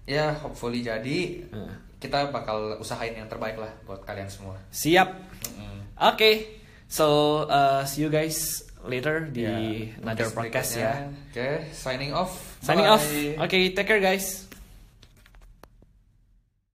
Ya 0.06 0.34
hopefully 0.38 0.82
jadi. 0.82 1.46
Hmm. 1.50 1.72
Kita 2.02 2.34
bakal 2.34 2.82
usahain 2.82 3.14
yang 3.14 3.30
terbaik 3.30 3.54
lah 3.58 3.70
buat 3.86 4.02
kalian 4.02 4.26
semua. 4.26 4.58
Siap. 4.74 5.08
Mm-mm. 5.54 5.78
Oke. 6.02 6.58
So 6.90 7.06
uh, 7.46 7.86
see 7.86 8.02
you 8.02 8.10
guys 8.10 8.66
later 8.82 9.30
di 9.30 9.46
Ya, 9.46 9.56
another 10.02 10.28
podcast 10.34 10.76
ya. 10.76 11.08
Oke, 11.30 11.70
signing 11.70 12.10
off. 12.10 12.58
Signing 12.60 12.84
Bye. 12.84 12.94
off. 12.98 13.04
Oke, 13.46 13.72
take 13.72 13.86
care 13.86 14.02
guys. 14.02 14.51